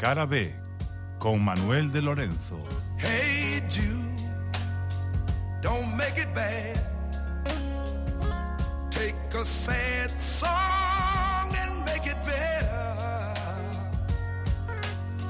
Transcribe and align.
Cara 0.00 0.24
B, 0.24 0.50
con 1.18 1.44
Manuel 1.44 1.92
de 1.92 2.00
Lorenzo. 2.00 2.56
Hey 2.96 3.62
Jude, 3.68 4.16
don't 5.60 5.94
make 5.94 6.16
it 6.16 6.34
bad. 6.34 6.80
Take 8.90 9.14
a 9.34 9.44
sad 9.44 10.10
song 10.18 11.54
and 11.54 11.84
make 11.84 12.06
it 12.06 12.16
better. 12.24 13.34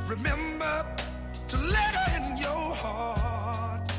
Remember 0.06 0.86
to 1.48 1.56
let 1.56 1.94
her 1.96 2.16
in 2.18 2.36
your 2.36 2.74
heart. 2.76 3.92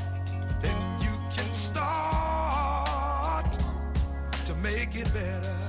Then 0.61 1.01
you 1.01 1.19
can 1.35 1.53
start 1.53 1.85
to 4.45 4.55
make 4.55 4.95
it 4.95 5.13
better. 5.13 5.60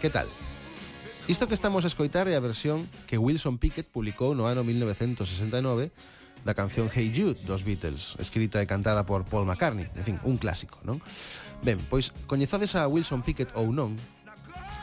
Que 0.00 0.10
tal? 0.10 0.28
Isto 1.26 1.48
que 1.48 1.54
estamos 1.54 1.82
a 1.82 1.90
escoitar 1.90 2.30
é 2.30 2.38
a 2.38 2.40
versión 2.40 2.86
que 3.10 3.18
Wilson 3.18 3.58
Pickett 3.58 3.90
publicou 3.90 4.30
no 4.30 4.46
ano 4.46 4.62
1969 4.62 5.90
da 6.46 6.54
canción 6.54 6.86
Hey 6.86 7.10
Jude 7.10 7.42
dos 7.42 7.66
Beatles, 7.66 8.14
escrita 8.22 8.62
e 8.62 8.70
cantada 8.70 9.02
por 9.02 9.26
Paul 9.26 9.42
McCartney, 9.42 9.90
en 9.90 10.04
fin, 10.06 10.16
un 10.22 10.38
clásico, 10.38 10.78
non? 10.86 11.02
Ben, 11.66 11.82
pois 11.90 12.14
coñezades 12.30 12.78
a 12.78 12.86
Wilson 12.86 13.26
Pickett 13.26 13.50
ou 13.58 13.74
non, 13.74 13.98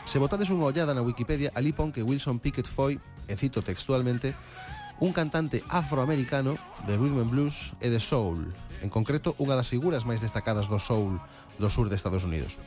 se 0.04 0.20
botades 0.20 0.52
unha 0.52 0.68
ollada 0.68 0.92
na 0.92 1.00
Wikipedia, 1.00 1.48
ali 1.56 1.72
pon 1.72 1.96
que 1.96 2.04
Wilson 2.04 2.36
Pickett 2.36 2.68
foi, 2.68 3.00
e 3.24 3.34
cito 3.40 3.64
textualmente, 3.64 4.36
un 5.00 5.16
cantante 5.16 5.64
afroamericano 5.72 6.60
de 6.84 6.92
rhythm 6.92 7.24
and 7.24 7.32
blues 7.32 7.72
e 7.80 7.88
de 7.88 8.04
soul, 8.04 8.52
en 8.84 8.92
concreto 8.92 9.32
unha 9.40 9.56
das 9.56 9.72
figuras 9.72 10.04
máis 10.04 10.20
destacadas 10.20 10.68
do 10.68 10.76
soul 10.76 11.16
do 11.56 11.72
sur 11.72 11.88
de 11.88 11.96
Estados 11.96 12.28
Unidos. 12.28 12.60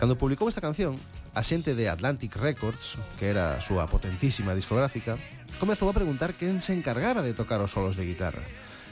Cando 0.00 0.16
publicou 0.16 0.48
esta 0.48 0.64
canción, 0.64 0.96
a 1.36 1.44
xente 1.44 1.76
de 1.76 1.92
Atlantic 1.92 2.32
Records, 2.32 2.96
que 3.20 3.28
era 3.28 3.52
a 3.52 3.60
súa 3.60 3.84
potentísima 3.84 4.56
discográfica, 4.56 5.20
comezou 5.60 5.92
a 5.92 5.96
preguntar 6.00 6.32
quen 6.32 6.64
se 6.64 6.72
encargara 6.72 7.20
de 7.20 7.36
tocar 7.36 7.60
os 7.60 7.76
solos 7.76 8.00
de 8.00 8.08
guitarra. 8.08 8.40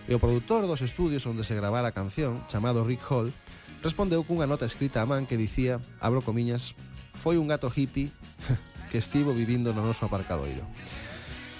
E 0.04 0.12
o 0.12 0.20
produtor 0.20 0.68
dos 0.68 0.84
estudios 0.84 1.24
onde 1.24 1.48
se 1.48 1.56
gravara 1.56 1.88
a 1.88 1.96
canción, 1.96 2.44
chamado 2.52 2.84
Rick 2.84 3.00
Hall, 3.08 3.32
respondeu 3.80 4.20
cunha 4.20 4.44
nota 4.44 4.68
escrita 4.68 5.00
a 5.00 5.08
man 5.08 5.24
que 5.24 5.40
dicía, 5.40 5.80
abro 5.96 6.20
comiñas, 6.20 6.76
foi 7.16 7.40
un 7.40 7.48
gato 7.48 7.72
hippie 7.72 8.12
que 8.92 9.00
estivo 9.00 9.32
vivindo 9.32 9.72
no 9.72 9.80
noso 9.80 10.04
aparcadoiro. 10.04 10.68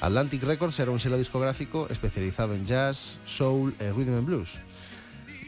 Atlantic 0.04 0.44
Records 0.44 0.76
era 0.76 0.92
un 0.92 1.00
selo 1.00 1.16
discográfico 1.16 1.88
especializado 1.88 2.52
en 2.52 2.68
jazz, 2.68 3.16
soul 3.24 3.72
e 3.80 3.88
rhythm 3.96 4.12
and 4.12 4.28
blues. 4.28 4.60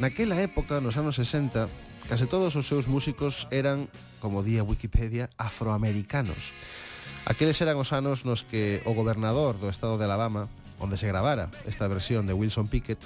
Naquela 0.01 0.41
época, 0.41 0.81
nos 0.81 0.97
anos 0.97 1.21
60, 1.21 1.69
Case 2.11 2.27
todos 2.27 2.59
os 2.59 2.67
seus 2.67 2.91
músicos 2.91 3.47
eran, 3.55 3.87
como 4.19 4.43
día 4.43 4.67
Wikipedia, 4.67 5.31
afroamericanos. 5.39 6.51
Aqueles 7.23 7.63
eran 7.63 7.79
os 7.79 7.95
anos 7.95 8.27
nos 8.27 8.43
que 8.43 8.83
o 8.83 8.99
gobernador 8.99 9.63
do 9.63 9.71
estado 9.71 9.95
de 9.95 10.11
Alabama, 10.11 10.51
onde 10.83 10.99
se 10.99 11.07
gravara 11.07 11.55
esta 11.71 11.87
versión 11.87 12.27
de 12.27 12.35
Wilson 12.35 12.67
Pickett, 12.67 12.99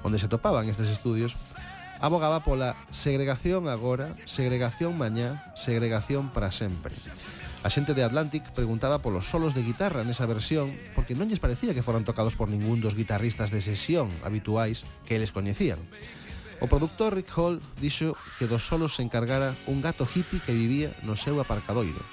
onde 0.00 0.16
se 0.16 0.32
topaban 0.32 0.72
estes 0.72 0.88
estudios, 0.88 1.36
abogaba 2.00 2.40
pola 2.40 2.80
segregación 2.88 3.68
agora, 3.68 4.16
segregación 4.24 4.96
mañá, 4.96 5.52
segregación 5.52 6.32
para 6.32 6.48
sempre. 6.48 6.96
A 7.60 7.68
xente 7.68 7.92
de 7.92 8.08
Atlantic 8.08 8.56
preguntaba 8.56 9.04
polos 9.04 9.28
solos 9.28 9.52
de 9.52 9.68
guitarra 9.68 10.00
nesa 10.00 10.24
versión 10.24 10.72
porque 10.96 11.12
non 11.12 11.28
lles 11.28 11.44
parecía 11.44 11.76
que 11.76 11.84
foran 11.84 12.08
tocados 12.08 12.40
por 12.40 12.48
ningún 12.48 12.80
dos 12.80 12.96
guitarristas 12.96 13.52
de 13.52 13.60
sesión 13.60 14.08
habituais 14.24 14.88
que 15.04 15.20
eles 15.20 15.28
coñecían. 15.28 15.76
O 16.60 16.68
productor 16.68 17.16
Rick 17.16 17.32
Hall 17.32 17.56
dixo 17.80 18.12
que 18.36 18.44
dos 18.44 18.68
solos 18.68 18.94
se 18.94 19.02
encargara 19.02 19.56
un 19.64 19.80
gato 19.80 20.04
hippie 20.04 20.44
que 20.44 20.52
vivía 20.52 20.92
no 21.02 21.16
seu 21.16 21.40
aparcadoiro. 21.40 22.04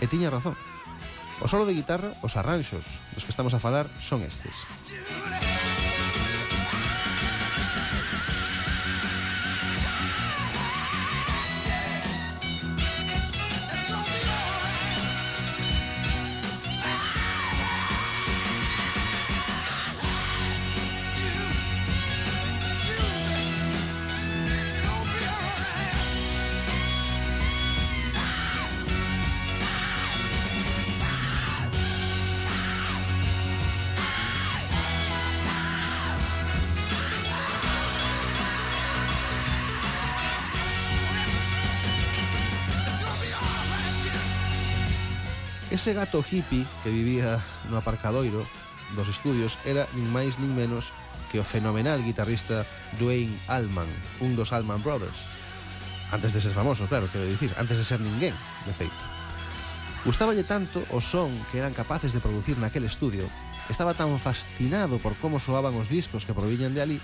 E 0.00 0.08
tiña 0.08 0.32
razón. 0.32 0.56
O 1.44 1.46
solo 1.46 1.68
de 1.68 1.76
guitarra, 1.76 2.16
os 2.24 2.40
arranxos 2.40 2.88
dos 3.12 3.28
que 3.28 3.32
estamos 3.34 3.52
a 3.52 3.60
falar, 3.60 3.84
son 4.00 4.24
estes. 4.24 4.56
Ese 45.84 45.92
gato 45.92 46.24
hippie 46.24 46.64
que 46.82 46.88
vivía 46.88 47.44
no 47.68 47.76
aparcadoiro 47.76 48.40
dos 48.96 49.04
estudios 49.04 49.60
era 49.68 49.84
nin 49.92 50.08
máis 50.08 50.40
nin 50.40 50.56
menos 50.56 50.96
que 51.28 51.36
o 51.36 51.44
fenomenal 51.44 52.00
guitarrista 52.00 52.64
Dwayne 52.96 53.36
Allman, 53.52 53.84
un 54.24 54.32
dos 54.32 54.56
Allman 54.56 54.80
Brothers. 54.80 55.28
Antes 56.08 56.32
de 56.32 56.40
ser 56.40 56.56
famoso, 56.56 56.88
claro, 56.88 57.12
quero 57.12 57.28
dicir, 57.28 57.52
antes 57.60 57.76
de 57.76 57.84
ser 57.84 58.00
ninguén, 58.00 58.32
de 58.64 58.72
feito. 58.72 58.96
Gustáballe 60.08 60.40
tanto 60.48 60.80
o 60.88 61.04
son 61.04 61.28
que 61.52 61.60
eran 61.60 61.76
capaces 61.76 62.16
de 62.16 62.24
producir 62.24 62.56
naquel 62.56 62.88
estudio, 62.88 63.28
estaba 63.68 63.92
tan 63.92 64.08
fascinado 64.16 64.96
por 64.96 65.12
como 65.20 65.36
soaban 65.36 65.76
os 65.76 65.92
discos 65.92 66.24
que 66.24 66.32
proviñan 66.32 66.72
de 66.72 66.80
ali, 66.80 66.98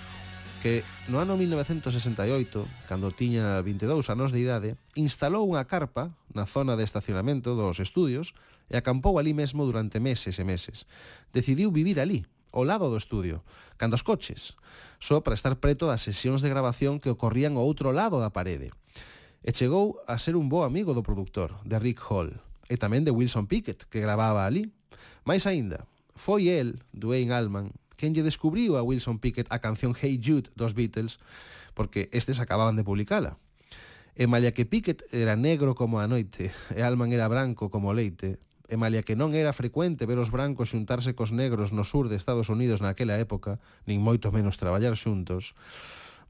que 0.64 0.88
no 1.04 1.20
ano 1.20 1.36
1968, 1.36 1.84
cando 2.88 3.12
tiña 3.12 3.60
22 3.60 4.08
anos 4.08 4.32
de 4.32 4.40
idade, 4.40 4.70
instalou 4.96 5.44
unha 5.44 5.68
carpa 5.68 6.16
na 6.34 6.46
zona 6.46 6.76
de 6.76 6.84
estacionamento 6.84 7.54
dos 7.54 7.80
estudios 7.80 8.34
e 8.70 8.76
acampou 8.76 9.18
ali 9.18 9.34
mesmo 9.34 9.66
durante 9.66 9.98
meses 9.98 10.38
e 10.38 10.44
meses. 10.44 10.86
Decidiu 11.32 11.70
vivir 11.70 11.98
ali, 11.98 12.26
ao 12.52 12.64
lado 12.64 12.90
do 12.90 12.98
estudio, 12.98 13.42
cando 13.76 13.94
os 13.94 14.02
coches, 14.02 14.54
só 14.98 15.20
para 15.20 15.34
estar 15.34 15.56
preto 15.56 15.86
das 15.86 16.02
sesións 16.02 16.42
de 16.42 16.50
grabación 16.50 16.98
que 16.98 17.10
ocorrían 17.10 17.56
ao 17.56 17.66
outro 17.66 17.90
lado 17.90 18.18
da 18.18 18.34
parede. 18.34 18.70
E 19.40 19.50
chegou 19.56 19.98
a 20.04 20.20
ser 20.20 20.36
un 20.36 20.52
bo 20.52 20.68
amigo 20.68 20.92
do 20.92 21.06
produtor, 21.06 21.56
de 21.64 21.80
Rick 21.80 22.02
Hall, 22.10 22.36
e 22.68 22.76
tamén 22.76 23.08
de 23.08 23.14
Wilson 23.14 23.48
Pickett, 23.48 23.88
que 23.88 24.04
gravaba 24.04 24.44
ali. 24.44 24.68
Mais 25.24 25.48
aínda, 25.48 25.88
foi 26.12 26.52
el, 26.52 26.84
Dwayne 26.92 27.32
Allman, 27.32 27.72
quen 27.96 28.12
lle 28.12 28.24
descubriu 28.24 28.76
a 28.76 28.84
Wilson 28.84 29.18
Pickett 29.18 29.48
a 29.48 29.58
canción 29.64 29.96
Hey 29.96 30.20
Jude 30.20 30.52
dos 30.54 30.76
Beatles, 30.76 31.18
porque 31.72 32.12
estes 32.12 32.38
acababan 32.38 32.76
de 32.76 32.84
publicala. 32.84 33.40
E 34.18 34.26
malia 34.26 34.50
que 34.50 34.66
Pickett 34.66 35.06
era 35.14 35.38
negro 35.38 35.78
como 35.78 36.02
a 36.02 36.10
noite 36.10 36.50
e 36.74 36.82
Alman 36.82 37.14
era 37.14 37.30
branco 37.30 37.70
como 37.70 37.90
o 37.90 37.96
leite, 37.96 38.42
e 38.70 38.78
malia 38.78 39.02
que 39.02 39.18
non 39.18 39.34
era 39.34 39.50
frecuente 39.50 40.06
ver 40.06 40.22
os 40.22 40.30
brancos 40.30 40.70
xuntarse 40.70 41.18
cos 41.18 41.34
negros 41.34 41.74
no 41.74 41.82
sur 41.82 42.06
de 42.06 42.14
Estados 42.14 42.46
Unidos 42.46 42.78
naquela 42.78 43.18
época, 43.18 43.58
nin 43.86 43.98
moito 43.98 44.30
menos 44.30 44.58
traballar 44.58 44.94
xuntos, 44.94 45.58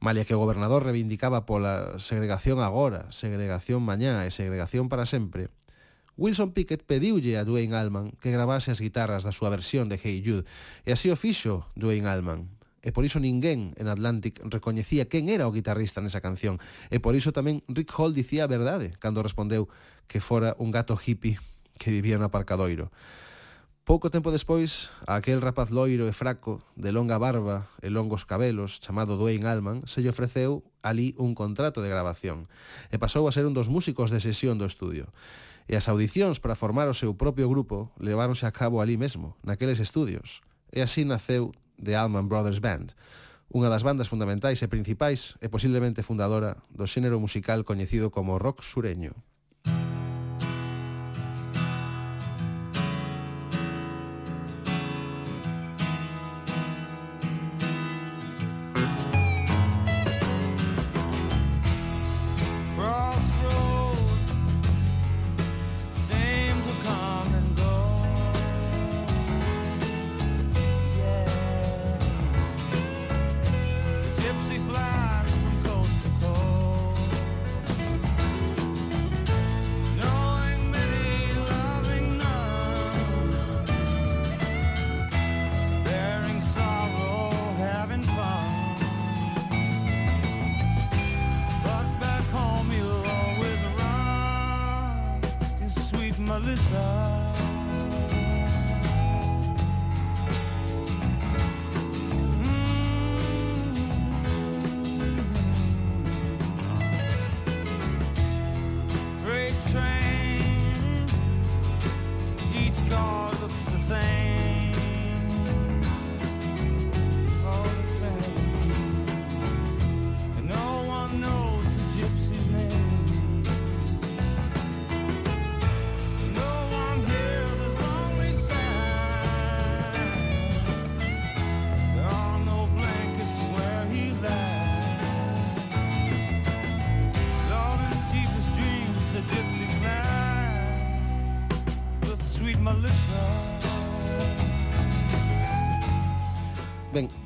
malia 0.00 0.24
que 0.24 0.32
o 0.32 0.40
gobernador 0.40 0.88
reivindicaba 0.88 1.44
pola 1.44 2.00
segregación 2.00 2.64
agora, 2.64 3.12
segregación 3.12 3.84
mañá 3.84 4.24
e 4.24 4.32
segregación 4.32 4.88
para 4.88 5.04
sempre, 5.04 5.52
Wilson 6.20 6.52
Pickett 6.52 6.84
pediulle 6.84 7.40
a 7.40 7.44
Dwayne 7.44 7.76
Allman 7.76 8.12
que 8.20 8.32
gravase 8.32 8.72
as 8.72 8.80
guitarras 8.80 9.24
da 9.24 9.32
súa 9.32 9.52
versión 9.52 9.92
de 9.92 10.00
Hey 10.00 10.20
Jude, 10.24 10.48
e 10.84 10.92
así 10.96 11.12
o 11.12 11.16
fixo 11.16 11.68
Dwayne 11.76 12.08
Allman, 12.08 12.48
e 12.80 12.90
por 12.92 13.04
iso 13.04 13.20
ninguén 13.20 13.76
en 13.76 13.86
Atlantic 13.88 14.40
recoñecía 14.44 15.08
quen 15.08 15.28
era 15.28 15.48
o 15.48 15.52
guitarrista 15.52 16.00
nesa 16.00 16.24
canción. 16.24 16.56
E 16.88 16.98
por 16.98 17.12
iso 17.12 17.32
tamén 17.32 17.60
Rick 17.68 17.92
Hall 17.96 18.16
dicía 18.16 18.48
a 18.48 18.52
verdade 18.52 18.96
cando 18.96 19.24
respondeu 19.24 19.68
que 20.08 20.24
fora 20.24 20.56
un 20.56 20.72
gato 20.72 20.96
hippie 20.96 21.36
que 21.76 21.92
vivía 21.92 22.16
no 22.16 22.28
aparcadoiro. 22.28 22.92
Pouco 23.90 24.06
tempo 24.12 24.30
despois, 24.30 24.92
aquel 25.08 25.40
rapaz 25.40 25.74
loiro 25.74 26.06
e 26.06 26.14
fraco, 26.14 26.62
de 26.78 26.92
longa 26.94 27.18
barba 27.18 27.72
e 27.82 27.90
longos 27.90 28.22
cabelos, 28.22 28.78
chamado 28.78 29.18
Dwayne 29.18 29.48
Allman, 29.48 29.82
se 29.88 29.98
lle 29.98 30.14
ofreceu 30.14 30.62
ali 30.84 31.16
un 31.18 31.34
contrato 31.34 31.82
de 31.82 31.90
grabación 31.90 32.46
e 32.94 33.02
pasou 33.02 33.26
a 33.26 33.34
ser 33.34 33.48
un 33.48 33.56
dos 33.56 33.66
músicos 33.66 34.14
de 34.14 34.22
sesión 34.22 34.62
do 34.62 34.68
estudio. 34.68 35.10
E 35.66 35.74
as 35.74 35.90
audicións 35.90 36.38
para 36.38 36.54
formar 36.54 36.86
o 36.86 36.94
seu 36.94 37.18
propio 37.18 37.50
grupo 37.50 37.90
leváronse 37.98 38.46
a 38.46 38.54
cabo 38.54 38.78
ali 38.78 38.94
mesmo, 38.94 39.34
naqueles 39.42 39.82
estudios. 39.82 40.44
E 40.70 40.86
así 40.86 41.02
naceu 41.02 41.50
The 41.82 41.96
Allman 41.96 42.28
Brothers 42.28 42.60
Band, 42.60 42.92
unha 43.50 43.66
das 43.66 43.82
bandas 43.82 44.06
fundamentais 44.06 44.62
e 44.62 44.70
principais 44.70 45.34
e 45.42 45.50
posiblemente 45.50 46.06
fundadora 46.06 46.62
do 46.70 46.86
xénero 46.86 47.18
musical 47.18 47.66
coñecido 47.66 48.14
como 48.14 48.38
rock 48.38 48.62
sureño. 48.62 49.18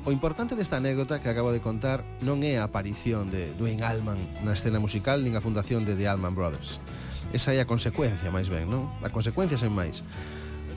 O 0.05 0.11
importante 0.11 0.53
desta 0.53 0.77
anécdota 0.77 1.19
que 1.19 1.33
acabo 1.33 1.49
de 1.49 1.65
contar 1.65 2.05
non 2.21 2.45
é 2.45 2.61
a 2.61 2.69
aparición 2.69 3.33
de 3.33 3.57
Dwayne 3.57 3.81
Allman 3.81 4.21
na 4.45 4.53
escena 4.53 4.77
musical 4.77 5.25
nin 5.25 5.33
a 5.33 5.41
fundación 5.41 5.81
de 5.81 5.97
The 5.97 6.05
Allman 6.05 6.37
Brothers. 6.37 6.77
Esa 7.33 7.57
é 7.57 7.59
a 7.59 7.65
consecuencia, 7.65 8.29
máis 8.29 8.45
ben, 8.45 8.69
non? 8.69 8.85
A 9.01 9.09
consecuencia 9.09 9.57
sen 9.57 9.73
máis. 9.73 10.05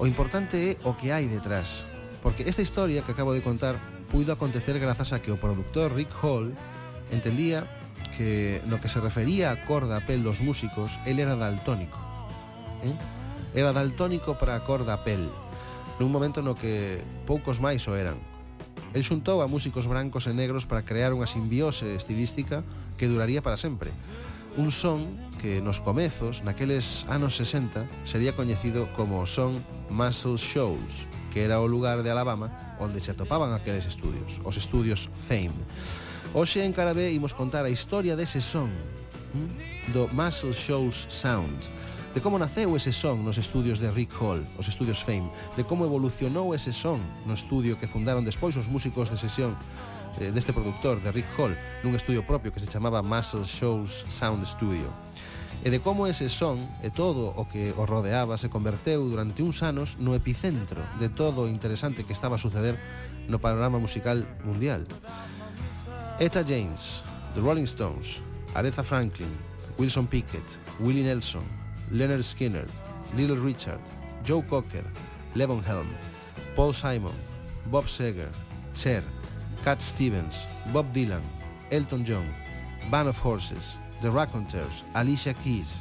O 0.01 0.09
importante 0.09 0.57
é 0.57 0.81
o 0.81 0.97
que 0.97 1.13
hai 1.13 1.29
detrás, 1.29 1.85
porque 2.25 2.49
esta 2.49 2.65
historia 2.65 3.05
que 3.05 3.13
acabo 3.13 3.37
de 3.37 3.45
contar 3.45 3.77
puido 4.09 4.33
acontecer 4.33 4.81
grazas 4.81 5.13
a 5.13 5.21
que 5.21 5.29
o 5.29 5.37
productor 5.37 5.93
Rick 5.93 6.09
Hall 6.25 6.57
entendía 7.13 7.69
que 8.17 8.65
no 8.65 8.81
que 8.81 8.89
se 8.89 8.97
refería 8.97 9.53
a 9.53 9.61
cor 9.69 9.93
da 9.93 10.01
pel 10.01 10.25
dos 10.25 10.41
músicos, 10.41 10.97
el 11.05 11.21
era 11.21 11.37
daltónico. 11.37 12.01
Eh? 12.81 12.97
Era 13.53 13.77
daltónico 13.77 14.41
para 14.41 14.57
a 14.57 14.65
cor 14.65 14.89
da 14.89 15.05
pel, 15.05 15.29
nun 16.01 16.09
momento 16.09 16.41
no 16.41 16.57
que 16.57 17.05
poucos 17.29 17.61
máis 17.61 17.85
o 17.85 17.93
eran. 17.93 18.17
El 18.97 19.05
xuntou 19.05 19.45
a 19.45 19.51
músicos 19.51 19.85
brancos 19.85 20.25
e 20.25 20.33
negros 20.33 20.65
para 20.65 20.81
crear 20.81 21.13
unha 21.13 21.29
simbiose 21.29 21.93
estilística 21.93 22.65
que 22.97 23.05
duraría 23.05 23.45
para 23.45 23.61
sempre. 23.61 23.93
Un 24.57 24.73
son 24.73 25.13
que 25.37 25.61
nos 25.61 25.79
comezos, 25.79 26.41
naqueles 26.41 27.05
anos 27.13 27.37
60, 27.37 27.85
sería 28.09 28.33
coñecido 28.33 28.89
como 28.97 29.21
o 29.21 29.29
son 29.29 29.61
Muscle 29.93 30.41
Shoals, 30.41 31.05
que 31.29 31.45
era 31.45 31.61
o 31.61 31.69
lugar 31.69 32.01
de 32.01 32.11
Alabama 32.11 32.49
onde 32.81 33.05
se 33.05 33.13
atopaban 33.13 33.53
aqueles 33.53 33.85
estudios, 33.85 34.41
os 34.41 34.57
estudios 34.57 35.13
Fame. 35.29 35.55
Hoxe 36.33 36.65
en 36.65 36.73
Carabé 36.73 37.13
imos 37.13 37.37
contar 37.37 37.69
a 37.69 37.73
historia 37.73 38.17
dese 38.17 38.41
son, 38.41 38.73
hm, 39.37 39.93
do 39.93 40.09
Muscle 40.17 40.57
Shoals 40.57 41.07
Sound, 41.13 41.61
de 42.19 42.23
como 42.23 42.35
naceu 42.35 42.75
ese 42.75 42.91
son 42.91 43.23
nos 43.23 43.39
estudios 43.39 43.79
de 43.79 43.95
Rick 43.95 44.11
Hall, 44.19 44.43
os 44.59 44.67
estudios 44.67 45.07
Fame, 45.07 45.31
de 45.55 45.63
como 45.63 45.87
evolucionou 45.87 46.51
ese 46.51 46.75
son 46.75 46.99
no 47.31 47.39
estudio 47.39 47.79
que 47.79 47.87
fundaron 47.87 48.27
despois 48.27 48.59
os 48.59 48.67
músicos 48.67 49.07
de 49.07 49.15
sesión 49.15 49.55
eh, 50.19 50.35
deste 50.35 50.51
productor, 50.51 50.99
de 50.99 51.15
Rick 51.15 51.31
Hall, 51.39 51.55
nun 51.87 51.95
estudio 51.95 52.27
propio 52.27 52.51
que 52.51 52.59
se 52.59 52.67
chamaba 52.67 53.07
Muscle 53.07 53.47
Shows 53.47 54.03
Sound 54.11 54.43
Studio 54.51 54.91
e 55.63 55.71
de 55.71 55.79
como 55.79 56.11
ese 56.11 56.27
son 56.27 56.59
e 56.83 56.91
todo 56.91 57.31
o 57.39 57.47
que 57.47 57.71
o 57.79 57.87
rodeaba 57.87 58.35
se 58.35 58.51
converteu 58.51 59.07
durante 59.07 59.47
uns 59.47 59.63
anos 59.63 59.95
no 60.03 60.19
epicentro 60.19 60.83
de 60.99 61.07
todo 61.07 61.47
o 61.47 61.51
interesante 61.51 62.03
que 62.03 62.19
estaba 62.19 62.35
a 62.35 62.43
suceder 62.43 62.75
no 63.31 63.39
panorama 63.39 63.79
musical 63.79 64.27
mundial. 64.43 64.91
Eta 66.19 66.43
James, 66.43 67.07
The 67.39 67.47
Rolling 67.47 67.71
Stones, 67.71 68.19
Aretha 68.59 68.83
Franklin, 68.83 69.31
Wilson 69.79 70.11
Pickett, 70.11 70.59
Willie 70.83 71.07
Nelson, 71.07 71.47
Leonard 71.91 72.23
Skinner, 72.23 72.67
Little 73.17 73.37
Richard, 73.37 73.81
Joe 74.25 74.43
Cocker, 74.43 74.85
Levon 75.35 75.63
Helm, 75.65 75.87
Paul 76.55 76.75
Simon, 76.75 77.15
Bob 77.71 77.89
Seger, 77.89 78.29
Cher, 78.75 79.03
Cat 79.65 79.81
Stevens, 79.81 80.47
Bob 80.73 80.87
Dylan, 80.93 81.23
Elton 81.71 82.05
John, 82.05 82.27
Band 82.91 83.09
of 83.09 83.21
Horses, 83.25 83.79
The 84.01 84.11
Raconteurs, 84.11 84.85
Alicia 84.95 85.35
Keys. 85.35 85.77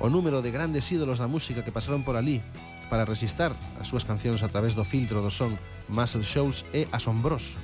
O 0.00 0.08
número 0.08 0.42
de 0.42 0.50
grandes 0.50 0.90
ídolos 0.92 1.18
da 1.18 1.28
música 1.28 1.64
que 1.64 1.72
pasaron 1.72 2.04
por 2.04 2.16
ali 2.16 2.42
para 2.90 3.04
resistar 3.04 3.56
as 3.80 3.88
súas 3.88 4.04
cancións 4.04 4.44
a 4.44 4.48
través 4.48 4.76
do 4.76 4.84
filtro 4.84 5.24
do 5.24 5.32
son 5.32 5.56
Muscle 5.88 6.22
Shoals 6.22 6.64
é 6.76 6.86
asombroso. 6.92 7.58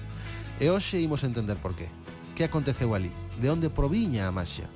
E 0.59 0.69
hoxe 0.73 0.99
imos 0.99 1.23
entender 1.23 1.57
por 1.61 1.77
qué. 1.77 1.89
Que 2.35 2.49
aconteceu 2.49 2.97
ali? 2.97 3.13
De 3.39 3.53
onde 3.53 3.69
proviña 3.69 4.27
a 4.27 4.35
maxia? 4.35 4.67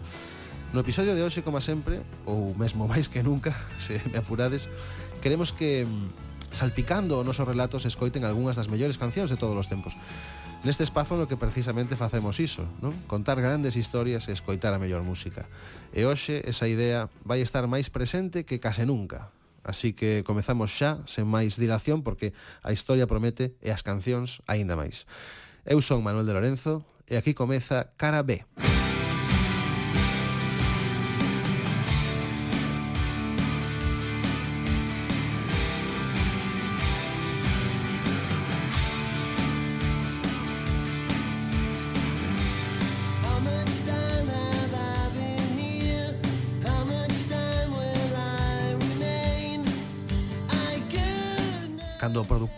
No 0.77 0.85
episodio 0.85 1.17
de 1.17 1.25
hoxe, 1.25 1.41
como 1.41 1.57
sempre, 1.65 2.05
ou 2.29 2.53
mesmo 2.53 2.85
máis 2.93 3.09
que 3.09 3.25
nunca, 3.25 3.57
se 3.81 3.97
me 4.13 4.21
apurades, 4.21 4.69
queremos 5.25 5.49
que 5.49 5.89
mm, 5.89 6.53
salpicando 6.53 7.17
o 7.17 7.25
noso 7.25 7.49
relato 7.49 7.81
se 7.81 7.89
escoiten 7.89 8.29
algunhas 8.29 8.61
das 8.61 8.69
mellores 8.69 9.01
cancións 9.01 9.33
de 9.33 9.41
todos 9.41 9.57
os 9.57 9.73
tempos. 9.73 9.97
Neste 10.69 10.85
espazo 10.85 11.17
no 11.17 11.25
que 11.33 11.41
precisamente 11.41 11.97
facemos 11.97 12.37
iso, 12.45 12.69
non? 12.85 12.93
Contar 13.09 13.41
grandes 13.41 13.73
historias 13.73 14.29
e 14.29 14.37
escoitar 14.37 14.77
a 14.77 14.83
mellor 14.83 15.01
música. 15.01 15.49
E 15.97 16.05
hoxe 16.05 16.45
esa 16.45 16.69
idea 16.69 17.09
vai 17.25 17.41
estar 17.41 17.65
máis 17.65 17.89
presente 17.89 18.45
que 18.45 18.61
case 18.61 18.85
nunca. 18.85 19.33
Así 19.65 19.97
que 19.97 20.29
comezamos 20.29 20.77
xa, 20.77 21.01
sen 21.09 21.25
máis 21.25 21.57
dilación, 21.57 22.05
porque 22.05 22.37
a 22.61 22.69
historia 22.77 23.09
promete 23.09 23.57
e 23.65 23.73
as 23.73 23.81
cancións 23.81 24.45
aínda 24.45 24.77
máis. 24.77 25.09
Eu 25.65 25.81
son 25.81 26.05
Manuel 26.05 26.29
de 26.29 26.37
Lorenzo 26.37 26.85
e 27.09 27.17
aquí 27.17 27.33
comeza 27.33 27.97
Cara 27.97 28.21
B. 28.21 28.45
Cara 28.45 28.61
B. 28.61 28.76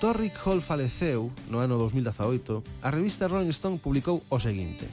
cando 0.09 0.23
Rick 0.23 0.39
Hall 0.47 0.63
faleceu 0.63 1.31
no 1.51 1.61
ano 1.61 1.77
2018, 1.77 2.65
a 2.81 2.89
revista 2.89 3.29
Rolling 3.29 3.53
Stone 3.53 3.77
publicou 3.77 4.25
o 4.31 4.41
seguinte. 4.41 4.89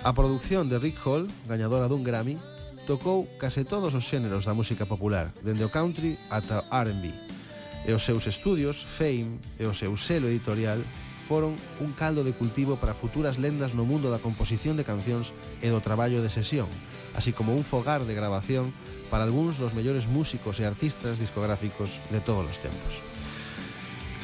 A 0.00 0.16
produción 0.16 0.72
de 0.72 0.80
Rick 0.80 0.96
Hall, 1.04 1.28
gañadora 1.44 1.84
dun 1.84 2.00
Grammy, 2.00 2.40
tocou 2.88 3.28
case 3.36 3.68
todos 3.68 3.92
os 3.92 4.08
xéneros 4.08 4.48
da 4.48 4.56
música 4.56 4.88
popular, 4.88 5.28
dende 5.44 5.68
o 5.68 5.68
country 5.68 6.16
ata 6.32 6.64
o 6.64 6.72
R&B. 6.72 7.12
E 7.84 7.92
os 7.92 8.00
seus 8.00 8.24
estudios, 8.24 8.80
Fame, 8.80 9.36
e 9.60 9.68
o 9.68 9.76
seu 9.76 9.92
selo 10.00 10.32
editorial 10.32 10.80
foron 11.28 11.52
un 11.76 11.92
caldo 11.92 12.24
de 12.24 12.32
cultivo 12.32 12.80
para 12.80 12.96
futuras 12.96 13.36
lendas 13.36 13.76
no 13.76 13.84
mundo 13.84 14.08
da 14.08 14.22
composición 14.22 14.80
de 14.80 14.88
cancións 14.88 15.36
e 15.60 15.68
do 15.68 15.84
traballo 15.84 16.24
de 16.24 16.32
sesión, 16.32 16.72
así 17.12 17.36
como 17.36 17.52
un 17.52 17.68
fogar 17.68 18.08
de 18.08 18.16
grabación 18.16 18.72
para 19.12 19.28
algúns 19.28 19.60
dos 19.60 19.76
mellores 19.76 20.08
músicos 20.08 20.56
e 20.56 20.64
artistas 20.64 21.20
discográficos 21.20 22.00
de 22.08 22.24
todos 22.24 22.48
os 22.48 22.56
tempos. 22.64 23.09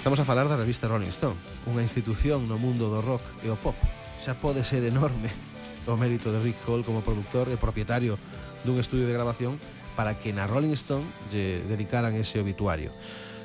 Estamos 0.07 0.21
a 0.21 0.25
falar 0.25 0.47
da 0.47 0.55
revista 0.55 0.87
Rolling 0.87 1.11
Stone, 1.11 1.35
unha 1.67 1.83
institución 1.83 2.47
no 2.47 2.63
mundo 2.63 2.87
do 2.87 3.03
rock 3.03 3.27
e 3.43 3.51
o 3.51 3.59
pop. 3.59 3.75
Xa 4.23 4.39
pode 4.39 4.63
ser 4.63 4.87
enorme 4.87 5.35
o 5.91 5.99
mérito 5.99 6.31
de 6.31 6.39
Rick 6.39 6.63
Hall 6.63 6.87
como 6.87 7.03
productor 7.03 7.51
e 7.51 7.59
propietario 7.59 8.15
dun 8.63 8.79
estudio 8.79 9.11
de 9.11 9.19
grabación 9.19 9.59
para 9.99 10.15
que 10.15 10.31
na 10.31 10.47
Rolling 10.47 10.79
Stone 10.79 11.03
lle 11.35 11.59
dedicaran 11.67 12.15
ese 12.15 12.39
obituario. 12.39 12.95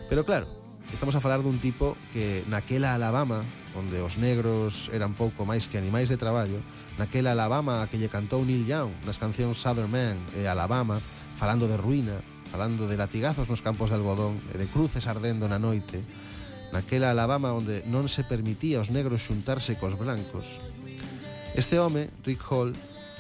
Pero 0.06 0.22
claro, 0.22 0.46
estamos 0.94 1.18
a 1.18 1.24
falar 1.26 1.42
dun 1.42 1.58
tipo 1.58 1.98
que 2.14 2.46
naquela 2.46 2.94
Alabama, 2.94 3.42
onde 3.74 3.98
os 3.98 4.22
negros 4.22 4.94
eran 4.94 5.18
pouco 5.18 5.50
máis 5.50 5.66
que 5.66 5.82
animais 5.82 6.14
de 6.14 6.22
traballo, 6.22 6.62
naquela 7.02 7.34
Alabama 7.34 7.90
que 7.90 7.98
lle 7.98 8.06
cantou 8.06 8.46
Neil 8.46 8.70
Young 8.70 8.94
nas 9.02 9.18
cancións 9.18 9.58
Southern 9.58 9.90
Man 9.90 10.22
e 10.38 10.46
Alabama, 10.46 11.02
falando 11.42 11.66
de 11.66 11.74
ruína, 11.74 12.22
falando 12.54 12.86
de 12.86 13.02
latigazos 13.02 13.50
nos 13.50 13.66
campos 13.66 13.90
de 13.90 13.98
algodón 13.98 14.38
e 14.54 14.62
de 14.62 14.70
cruces 14.70 15.10
ardendo 15.10 15.50
na 15.50 15.58
noite, 15.58 16.06
naquela 16.72 17.12
Alabama 17.12 17.52
onde 17.52 17.84
non 17.88 18.08
se 18.08 18.24
permitía 18.24 18.80
aos 18.80 18.90
negros 18.90 19.24
xuntarse 19.28 19.78
cos 19.78 19.96
blancos. 20.00 20.60
Este 21.56 21.80
home, 21.80 22.08
Rick 22.24 22.42
Hall, 22.48 22.72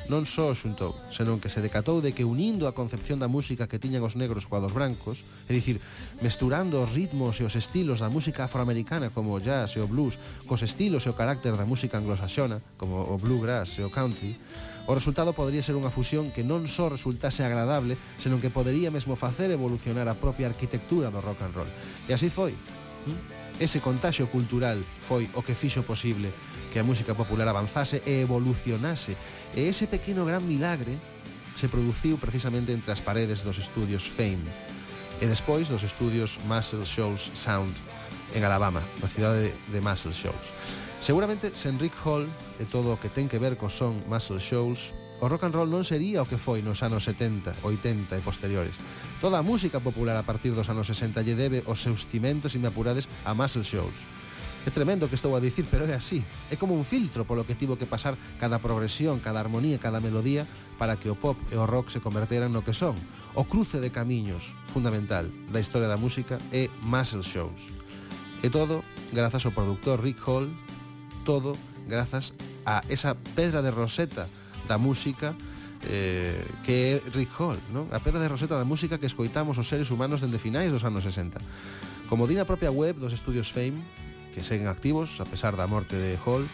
non 0.10 0.27
só 0.27 0.51
xuntou, 0.51 0.91
senón 1.08 1.39
que 1.39 1.48
se 1.48 1.63
decatou 1.63 2.03
de 2.03 2.12
que 2.12 2.27
unindo 2.27 2.65
a 2.65 2.75
concepción 2.75 3.22
da 3.22 3.31
música 3.31 3.70
que 3.70 3.79
tiñan 3.79 4.03
os 4.03 4.20
negros 4.20 4.43
coa 4.43 4.60
dos 4.60 4.75
brancos, 4.75 5.24
é 5.48 5.55
dicir, 5.55 5.79
mesturando 6.20 6.81
os 6.81 6.91
ritmos 6.91 7.39
e 7.39 7.48
os 7.48 7.55
estilos 7.55 8.03
da 8.03 8.10
música 8.10 8.43
afroamericana 8.43 9.13
como 9.13 9.31
o 9.31 9.39
jazz 9.39 9.77
e 9.77 9.79
o 9.79 9.88
blues, 9.88 10.17
cos 10.50 10.67
estilos 10.67 11.05
e 11.05 11.12
o 11.12 11.17
carácter 11.17 11.53
da 11.55 11.63
música 11.63 11.96
anglosaxona, 11.96 12.60
como 12.75 12.98
o 13.08 13.15
bluegrass 13.15 13.77
e 13.77 13.86
o 13.86 13.93
country, 13.93 14.36
o 14.89 14.91
resultado 14.98 15.31
podría 15.31 15.62
ser 15.62 15.77
unha 15.77 15.93
fusión 15.93 16.34
que 16.34 16.41
non 16.43 16.65
só 16.65 16.89
resultase 16.89 17.46
agradable, 17.46 17.96
senón 18.17 18.41
que 18.41 18.51
podería 18.51 18.89
mesmo 18.89 19.13
facer 19.13 19.53
evolucionar 19.53 20.10
a 20.10 20.17
propia 20.17 20.50
arquitectura 20.50 21.13
do 21.13 21.22
rock 21.22 21.46
and 21.46 21.53
roll. 21.55 21.72
E 22.10 22.12
así 22.12 22.27
foi. 22.34 22.58
¿Mm? 23.05 23.40
Ese 23.61 23.77
contagio 23.79 24.25
cultural 24.25 24.81
foi 24.81 25.29
o 25.37 25.45
que 25.45 25.53
fixo 25.53 25.85
posible 25.85 26.33
que 26.73 26.81
a 26.81 26.83
música 26.83 27.13
popular 27.13 27.45
avanzase 27.45 28.01
e 28.09 28.25
evolucionase. 28.25 29.13
E 29.53 29.69
ese 29.69 29.85
pequeno 29.85 30.25
gran 30.25 30.41
milagre 30.41 30.97
se 31.53 31.69
produciu 31.69 32.17
precisamente 32.17 32.73
entre 32.73 32.89
as 32.89 33.05
paredes 33.05 33.45
dos 33.45 33.61
estudios 33.61 34.09
Fame 34.09 34.49
e 35.21 35.29
despois 35.29 35.69
dos 35.69 35.85
estudios 35.85 36.41
Muscle 36.49 36.89
Shoals 36.89 37.29
Sound 37.37 37.69
en 38.33 38.41
Alabama, 38.41 38.81
na 38.97 39.05
cidade 39.05 39.53
de 39.53 39.77
Muscle 39.77 40.09
Shoals. 40.09 40.49
Seguramente, 40.97 41.53
sen 41.53 41.77
Rick 41.77 41.93
Hall 42.01 42.25
e 42.57 42.65
todo 42.65 42.89
o 42.89 42.97
que 42.97 43.13
ten 43.13 43.29
que 43.29 43.37
ver 43.37 43.61
co 43.61 43.69
son 43.69 44.01
Muscle 44.09 44.41
Shoals, 44.41 44.89
O 45.21 45.29
rock 45.29 45.45
and 45.45 45.53
roll 45.53 45.69
non 45.69 45.85
sería 45.85 46.25
o 46.25 46.25
que 46.25 46.33
foi 46.33 46.65
nos 46.65 46.81
anos 46.81 47.05
70, 47.05 47.53
80 47.61 48.17
e 48.17 48.21
posteriores. 48.25 48.73
Toda 49.21 49.37
a 49.37 49.45
música 49.45 49.77
popular 49.77 50.17
a 50.17 50.25
partir 50.25 50.49
dos 50.49 50.65
anos 50.65 50.89
60 50.89 51.21
lle 51.21 51.37
debe 51.37 51.61
os 51.69 51.77
seus 51.77 52.09
cimentos, 52.09 52.57
e 52.57 52.59
me 52.59 52.65
apurades, 52.65 53.05
a 53.21 53.37
muscle 53.37 53.61
shows. 53.61 53.93
É 54.65 54.73
tremendo 54.73 55.05
que 55.05 55.13
estou 55.13 55.37
a 55.37 55.39
dicir, 55.39 55.69
pero 55.69 55.85
é 55.85 55.93
así. 55.93 56.25
É 56.49 56.57
como 56.57 56.73
un 56.73 56.89
filtro 56.89 57.21
polo 57.21 57.45
que 57.45 57.53
tivo 57.53 57.77
que 57.77 57.85
pasar 57.85 58.17
cada 58.41 58.57
progresión, 58.57 59.21
cada 59.21 59.37
armonía, 59.37 59.77
cada 59.77 60.01
melodía 60.01 60.41
para 60.81 60.97
que 60.97 61.13
o 61.13 61.17
pop 61.17 61.37
e 61.53 61.57
o 61.57 61.69
rock 61.69 61.93
se 61.93 62.01
converteran 62.01 62.49
no 62.49 62.65
que 62.65 62.73
son. 62.73 62.97
O 63.37 63.45
cruce 63.45 63.77
de 63.77 63.93
camiños, 63.93 64.57
fundamental, 64.73 65.29
da 65.53 65.61
historia 65.61 65.85
da 65.85 66.01
música 66.01 66.41
é 66.49 66.65
Muscle 66.81 67.21
Shows. 67.21 67.61
E 68.41 68.49
todo 68.49 68.81
grazas 69.13 69.45
ao 69.45 69.53
productor 69.53 70.01
Rick 70.01 70.17
Hall, 70.25 70.49
todo 71.29 71.53
grazas 71.85 72.33
a 72.65 72.81
esa 72.89 73.13
pedra 73.37 73.61
de 73.61 73.69
roseta 73.69 74.25
da 74.71 74.79
Música 74.79 75.35
eh, 75.89 76.45
que 76.63 77.01
é 77.03 77.09
Rick 77.11 77.31
Hall, 77.39 77.57
non? 77.73 77.89
A 77.91 77.99
pedra 77.99 78.21
de 78.21 78.29
Roseta 78.29 78.55
da 78.55 78.67
música 78.67 79.01
que 79.01 79.09
escoitamos 79.09 79.57
os 79.57 79.67
seres 79.67 79.89
humanos 79.89 80.21
dende 80.21 80.37
finais 80.37 80.71
dos 80.71 80.85
anos 80.85 81.03
60. 81.03 81.41
Como 82.07 82.29
di 82.29 82.37
na 82.37 82.45
propia 82.45 82.69
web 82.69 83.01
dos 83.01 83.11
estudios 83.11 83.49
Fame, 83.49 83.81
que 84.31 84.45
seguen 84.45 84.69
activos 84.69 85.19
a 85.19 85.25
pesar 85.25 85.57
da 85.57 85.65
morte 85.65 85.97
de 85.97 86.15
Hall, 86.23 86.45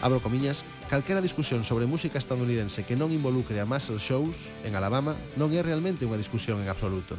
abro 0.00 0.22
comiñas, 0.22 0.62
calquera 0.86 1.20
discusión 1.20 1.66
sobre 1.66 1.90
música 1.90 2.16
estadounidense 2.16 2.86
que 2.86 2.94
non 2.94 3.10
involucre 3.10 3.58
a 3.58 3.66
Muscle 3.66 3.98
Shows 3.98 4.48
en 4.62 4.78
Alabama 4.78 5.18
non 5.34 5.50
é 5.50 5.60
realmente 5.60 6.06
unha 6.06 6.20
discusión 6.20 6.62
en 6.62 6.70
absoluto. 6.70 7.18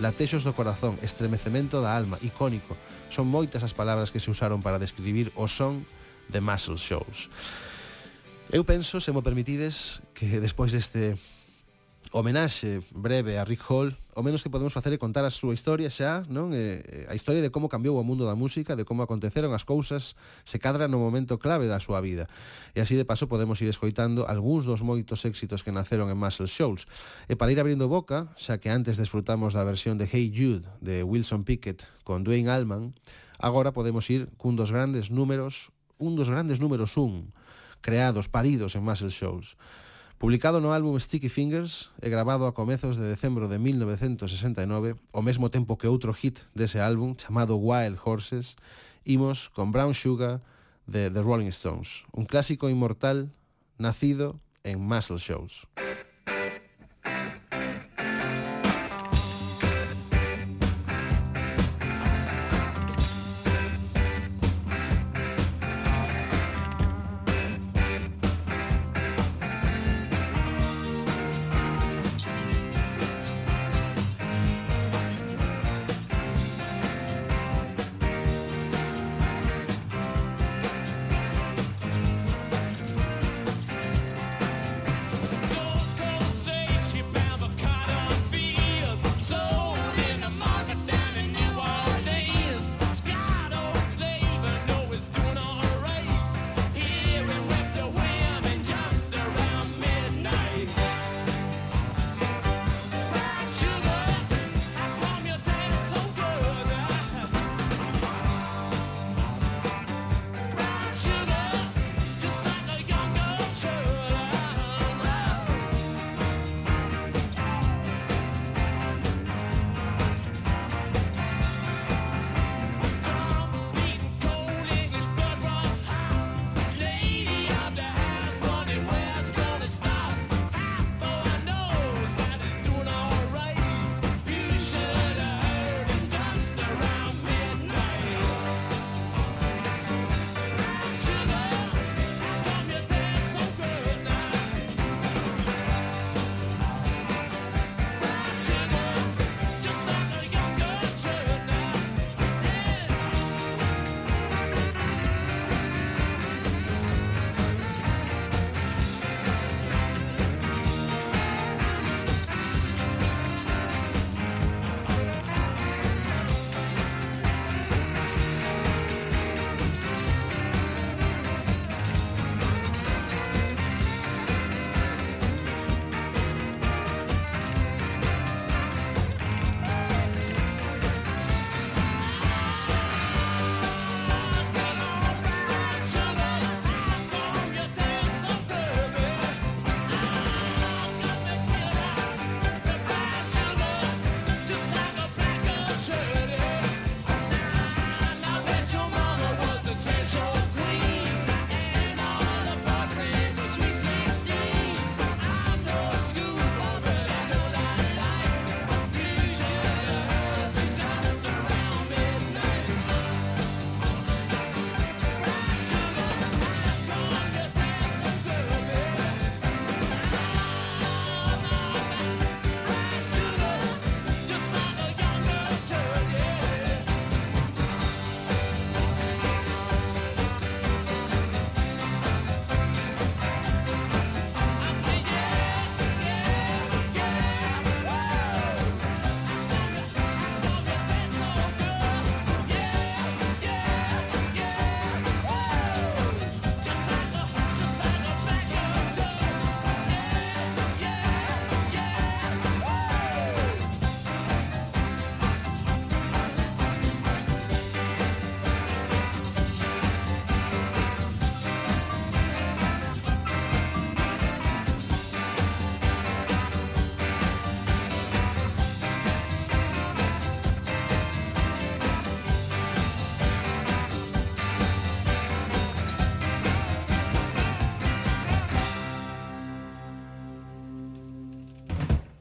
Latexos 0.00 0.44
do 0.44 0.56
corazón, 0.56 0.96
estremecemento 1.00 1.80
da 1.80 1.92
alma, 1.92 2.20
icónico, 2.24 2.76
son 3.08 3.28
moitas 3.28 3.64
as 3.64 3.76
palabras 3.76 4.12
que 4.12 4.20
se 4.20 4.32
usaron 4.32 4.60
para 4.60 4.80
describir 4.80 5.32
o 5.36 5.48
son 5.48 5.84
de 6.28 6.40
Muscle 6.44 6.76
Shows. 6.76 7.32
Eu 8.52 8.66
penso, 8.66 8.98
se 8.98 9.14
mo 9.14 9.22
permitides, 9.22 10.02
que 10.10 10.42
despois 10.42 10.74
deste 10.74 11.14
homenaxe 12.10 12.82
breve 12.90 13.38
a 13.38 13.46
Rick 13.46 13.62
Hall, 13.70 13.94
o 14.18 14.26
menos 14.26 14.42
que 14.42 14.50
podemos 14.50 14.74
facer 14.74 14.90
é 14.90 14.98
contar 14.98 15.22
a 15.22 15.30
súa 15.30 15.54
historia 15.54 15.86
xa, 15.86 16.26
non? 16.26 16.50
Eh, 16.50 17.06
a 17.06 17.14
historia 17.14 17.46
de 17.46 17.54
como 17.54 17.70
cambiou 17.70 17.94
o 17.94 18.02
mundo 18.02 18.26
da 18.26 18.34
música, 18.34 18.74
de 18.74 18.82
como 18.82 19.06
aconteceron 19.06 19.54
as 19.54 19.62
cousas, 19.62 20.18
se 20.42 20.58
cadra 20.58 20.90
no 20.90 20.98
momento 20.98 21.38
clave 21.38 21.70
da 21.70 21.78
súa 21.78 22.02
vida. 22.02 22.26
E 22.74 22.82
así 22.82 22.98
de 22.98 23.06
paso 23.06 23.30
podemos 23.30 23.62
ir 23.62 23.70
escoitando 23.70 24.26
algúns 24.26 24.66
dos 24.66 24.82
moitos 24.82 25.22
éxitos 25.22 25.62
que 25.62 25.70
naceron 25.70 26.10
en 26.10 26.18
Muscle 26.18 26.50
Shoals. 26.50 26.90
E 27.30 27.38
para 27.38 27.54
ir 27.54 27.62
abrindo 27.62 27.86
boca, 27.86 28.34
xa 28.34 28.58
que 28.58 28.74
antes 28.74 28.98
desfrutamos 28.98 29.54
da 29.54 29.62
versión 29.62 29.94
de 29.94 30.10
Hey 30.10 30.34
Jude 30.34 30.66
de 30.82 31.06
Wilson 31.06 31.46
Pickett 31.46 31.86
con 32.02 32.26
Dwayne 32.26 32.50
Allman, 32.50 32.98
agora 33.38 33.70
podemos 33.70 34.10
ir 34.10 34.26
cun 34.42 34.58
dos 34.58 34.74
grandes 34.74 35.14
números, 35.14 35.70
un 36.02 36.18
dos 36.18 36.26
grandes 36.26 36.58
números 36.58 36.98
un, 36.98 37.30
creados, 37.80 38.28
paridos 38.28 38.74
en 38.76 38.84
Muscle 38.84 39.10
Shoals. 39.10 39.56
Publicado 40.18 40.60
no 40.60 40.76
álbum 40.76 41.00
Sticky 41.00 41.28
Fingers 41.32 41.88
e 42.04 42.12
grabado 42.12 42.44
a 42.44 42.52
comezos 42.52 43.00
de 43.00 43.08
decembro 43.08 43.48
de 43.48 43.56
1969, 43.56 45.00
ao 45.16 45.24
mesmo 45.24 45.48
tempo 45.48 45.80
que 45.80 45.88
outro 45.88 46.12
hit 46.12 46.44
dese 46.52 46.76
álbum 46.76 47.16
chamado 47.16 47.56
Wild 47.56 47.96
Horses, 48.04 48.60
imos 49.08 49.48
con 49.48 49.72
Brown 49.72 49.96
Sugar 49.96 50.44
de 50.84 51.08
The 51.08 51.24
Rolling 51.24 51.48
Stones, 51.48 52.04
un 52.12 52.28
clásico 52.28 52.68
inmortal 52.68 53.32
nacido 53.80 54.36
en 54.62 54.84
Muscle 54.84 55.16
Shoals. 55.16 55.64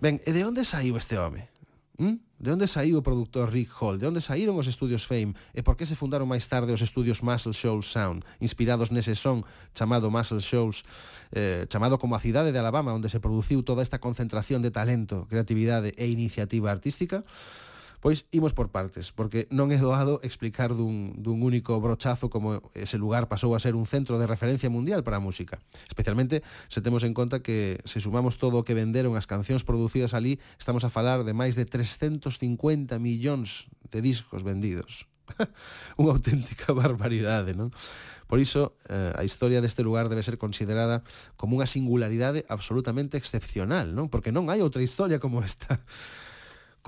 Ben, 0.10 0.18
e 0.26 0.34
de 0.34 0.42
onde 0.42 0.66
saiu 0.66 0.98
este 0.98 1.22
home? 1.22 1.46
Mm? 2.02 2.18
De 2.42 2.50
onde 2.50 2.66
saiu 2.66 2.98
o 2.98 3.06
produtor 3.06 3.54
Rick 3.54 3.70
Hall? 3.78 4.02
De 4.02 4.10
onde 4.10 4.26
saíron 4.26 4.58
os 4.58 4.66
estudios 4.66 5.06
Fame? 5.06 5.38
E 5.54 5.62
por 5.62 5.78
que 5.78 5.86
se 5.86 5.94
fundaron 5.94 6.26
máis 6.26 6.50
tarde 6.50 6.74
os 6.74 6.82
estudios 6.82 7.22
Muscle 7.22 7.54
Shoals 7.54 7.94
Sound, 7.94 8.26
inspirados 8.42 8.90
nese 8.90 9.14
son 9.14 9.46
chamado 9.78 10.10
Muscle 10.10 10.42
Shoals, 10.42 10.82
eh, 11.30 11.70
chamado 11.70 12.02
como 12.02 12.18
a 12.18 12.24
cidade 12.26 12.50
de 12.50 12.58
Alabama, 12.58 12.90
onde 12.90 13.06
se 13.06 13.22
produciu 13.22 13.62
toda 13.62 13.86
esta 13.86 14.02
concentración 14.02 14.66
de 14.66 14.74
talento, 14.74 15.30
creatividade 15.30 15.94
e 15.94 16.10
iniciativa 16.10 16.74
artística? 16.74 17.22
Pois 18.00 18.26
imos 18.32 18.56
por 18.56 18.72
partes, 18.72 19.12
porque 19.12 19.52
non 19.52 19.76
é 19.76 19.80
doado 19.80 20.24
explicar 20.24 20.72
dun, 20.72 21.20
dun 21.20 21.44
único 21.44 21.76
brochazo 21.84 22.32
como 22.32 22.64
ese 22.72 22.96
lugar 22.96 23.28
pasou 23.28 23.52
a 23.52 23.60
ser 23.60 23.76
un 23.76 23.84
centro 23.84 24.16
de 24.16 24.24
referencia 24.24 24.72
mundial 24.72 25.04
para 25.04 25.20
a 25.20 25.24
música. 25.24 25.60
Especialmente 25.84 26.40
se 26.72 26.80
temos 26.80 27.04
en 27.04 27.12
conta 27.12 27.44
que 27.44 27.84
se 27.84 28.00
sumamos 28.00 28.40
todo 28.40 28.56
o 28.56 28.64
que 28.64 28.72
venderon 28.72 29.20
as 29.20 29.28
cancións 29.28 29.68
producidas 29.68 30.16
ali, 30.16 30.40
estamos 30.56 30.88
a 30.88 30.94
falar 30.94 31.28
de 31.28 31.36
máis 31.36 31.60
de 31.60 31.68
350 31.68 32.24
millóns 33.04 33.68
de 33.92 34.00
discos 34.00 34.48
vendidos. 34.48 35.04
Unha 36.00 36.16
auténtica 36.16 36.72
barbaridade, 36.72 37.52
non? 37.52 37.76
Por 38.30 38.38
iso, 38.38 38.78
eh, 38.88 39.12
a 39.12 39.26
historia 39.26 39.60
deste 39.60 39.82
lugar 39.82 40.08
debe 40.08 40.22
ser 40.22 40.38
considerada 40.38 41.02
como 41.34 41.58
unha 41.58 41.66
singularidade 41.66 42.46
absolutamente 42.46 43.18
excepcional, 43.18 43.92
non? 43.92 44.08
Porque 44.08 44.30
non 44.30 44.48
hai 44.54 44.62
outra 44.62 44.86
historia 44.86 45.18
como 45.18 45.42
esta. 45.42 45.82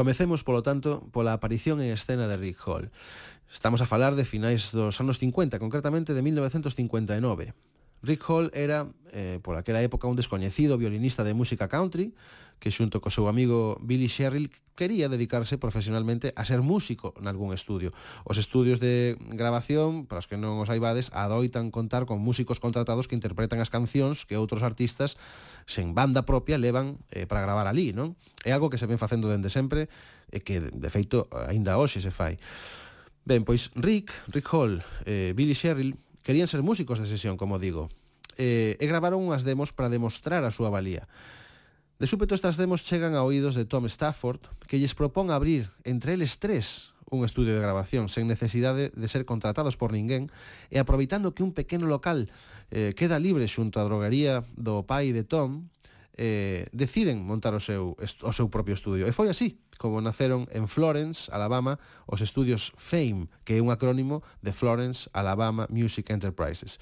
Comecemos, 0.01 0.41
polo 0.41 0.65
tanto, 0.65 1.05
pola 1.13 1.37
aparición 1.37 1.77
en 1.77 1.93
escena 1.93 2.25
de 2.25 2.33
Rick 2.33 2.57
Hall. 2.65 2.89
Estamos 3.53 3.85
a 3.85 3.85
falar 3.85 4.17
de 4.17 4.25
finais 4.25 4.73
dos 4.73 4.97
anos 4.97 5.21
50, 5.21 5.61
concretamente 5.61 6.17
de 6.17 6.25
1959. 6.25 7.53
Rick 8.01 8.25
Hall 8.25 8.49
era, 8.57 8.89
eh, 9.13 9.37
por 9.45 9.61
aquela 9.61 9.77
época, 9.85 10.09
un 10.09 10.17
descoñecido 10.17 10.81
violinista 10.81 11.23
de 11.23 11.35
música 11.35 11.69
country, 11.69 12.15
que 12.61 12.69
xunto 12.69 13.01
co 13.01 13.09
seu 13.09 13.25
amigo 13.25 13.81
Billy 13.81 14.05
Sherrill 14.05 14.53
quería 14.77 15.09
dedicarse 15.09 15.57
profesionalmente 15.57 16.29
a 16.37 16.45
ser 16.45 16.61
músico 16.61 17.17
nalgún 17.17 17.57
estudio. 17.57 17.89
Os 18.21 18.37
estudios 18.37 18.77
de 18.77 19.17
grabación, 19.33 20.05
para 20.05 20.21
os 20.21 20.29
que 20.29 20.37
non 20.37 20.61
os 20.61 20.69
aibades, 20.69 21.09
adoitan 21.09 21.73
contar 21.73 22.05
con 22.05 22.21
músicos 22.21 22.61
contratados 22.61 23.09
que 23.09 23.17
interpretan 23.17 23.57
as 23.57 23.73
cancións 23.73 24.29
que 24.29 24.37
outros 24.37 24.61
artistas 24.61 25.17
sen 25.65 25.97
banda 25.97 26.21
propia 26.21 26.61
levan 26.61 27.01
eh, 27.09 27.25
para 27.25 27.41
gravar 27.41 27.65
ali, 27.65 27.97
non? 27.97 28.13
É 28.45 28.53
algo 28.53 28.69
que 28.69 28.77
se 28.77 28.85
ven 28.85 29.01
facendo 29.01 29.25
dende 29.25 29.49
sempre 29.49 29.89
e 30.29 30.45
que, 30.45 30.61
de 30.61 30.89
feito, 30.93 31.25
aínda 31.33 31.81
hoxe 31.81 31.97
se 31.97 32.13
fai. 32.13 32.37
Ben, 33.25 33.41
pois 33.41 33.73
Rick, 33.73 34.13
Rick 34.29 34.47
Hall, 34.53 34.85
eh, 35.09 35.33
Billy 35.33 35.57
Sherrill 35.57 35.97
querían 36.21 36.45
ser 36.45 36.61
músicos 36.61 37.01
de 37.01 37.09
sesión, 37.09 37.41
como 37.41 37.57
digo, 37.57 37.89
eh, 38.37 38.77
e 38.77 38.85
gravaron 38.85 39.25
unhas 39.25 39.41
demos 39.41 39.73
para 39.73 39.89
demostrar 39.89 40.45
a 40.45 40.53
súa 40.53 40.69
valía. 40.69 41.09
De 42.01 42.07
súpeto 42.07 42.33
estas 42.33 42.57
demos 42.57 42.81
chegan 42.81 43.13
a 43.13 43.21
oídos 43.21 43.53
de 43.53 43.61
Tom 43.61 43.85
Stafford, 43.85 44.41
que 44.65 44.81
lles 44.81 44.97
propón 44.97 45.29
abrir 45.29 45.69
entre 45.85 46.17
eles 46.17 46.41
tres 46.41 46.97
un 47.13 47.21
estudio 47.21 47.53
de 47.53 47.61
grabación 47.61 48.09
sen 48.09 48.25
necesidade 48.25 48.89
de 48.89 49.05
ser 49.05 49.21
contratados 49.21 49.77
por 49.77 49.93
ninguén 49.93 50.33
e 50.73 50.81
aproveitando 50.81 51.37
que 51.37 51.45
un 51.45 51.53
pequeno 51.53 51.85
local 51.85 52.33
eh, 52.73 52.97
queda 52.97 53.21
libre 53.21 53.45
xunto 53.45 53.77
á 53.77 53.85
drogaría 53.85 54.41
do 54.57 54.81
pai 54.81 55.13
de 55.13 55.21
Tom, 55.21 55.69
eh, 56.17 56.65
deciden 56.73 57.21
montar 57.21 57.53
o 57.53 57.61
seu, 57.61 57.93
o 57.93 58.31
seu 58.33 58.49
propio 58.49 58.73
estudio. 58.73 59.05
E 59.05 59.13
foi 59.13 59.29
así 59.29 59.61
como 59.77 60.01
naceron 60.01 60.49
en 60.49 60.65
Florence, 60.65 61.29
Alabama, 61.29 61.77
os 62.09 62.25
estudios 62.25 62.73
FAME, 62.81 63.29
que 63.45 63.57
é 63.57 63.61
un 63.61 63.69
acrónimo 63.69 64.25
de 64.41 64.49
Florence 64.49 65.05
Alabama 65.13 65.69
Music 65.69 66.09
Enterprises. 66.09 66.81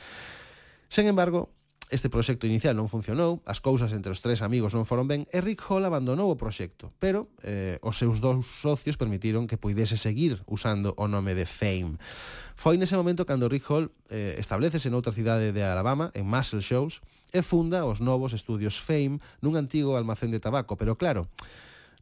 Sen 0.87 1.11
embargo, 1.11 1.51
Este 1.89 2.05
proxecto 2.05 2.45
inicial 2.45 2.77
non 2.77 2.85
funcionou, 2.85 3.41
as 3.49 3.57
cousas 3.65 3.89
entre 3.97 4.13
os 4.13 4.21
tres 4.21 4.45
amigos 4.45 4.77
non 4.77 4.85
foron 4.85 5.09
ben 5.09 5.25
e 5.33 5.41
Rick 5.41 5.65
Hall 5.65 5.89
abandonou 5.89 6.29
o 6.29 6.37
proxecto, 6.37 6.93
pero 7.01 7.33
eh, 7.41 7.81
os 7.81 7.97
seus 7.97 8.21
dous 8.21 8.45
socios 8.45 8.93
permitiron 8.93 9.49
que 9.49 9.57
poidese 9.57 9.97
seguir 9.97 10.45
usando 10.45 10.93
o 11.01 11.09
nome 11.09 11.33
de 11.33 11.49
Fame. 11.49 11.97
Foi 12.53 12.77
nese 12.77 12.93
momento 12.93 13.25
cando 13.25 13.49
Rick 13.49 13.65
Hall 13.73 13.89
eh, 14.13 14.37
establecese 14.37 14.93
noutra 14.93 15.17
cidade 15.17 15.49
de 15.49 15.65
Alabama, 15.65 16.13
en 16.13 16.29
Muscle 16.29 16.61
Shoals, 16.61 17.01
e 17.33 17.41
funda 17.41 17.81
os 17.89 18.05
novos 18.05 18.37
estudios 18.37 18.77
Fame 18.77 19.17
nun 19.41 19.57
antigo 19.57 19.97
almacén 19.97 20.29
de 20.29 20.37
tabaco, 20.37 20.77
pero 20.77 20.93
claro, 20.93 21.25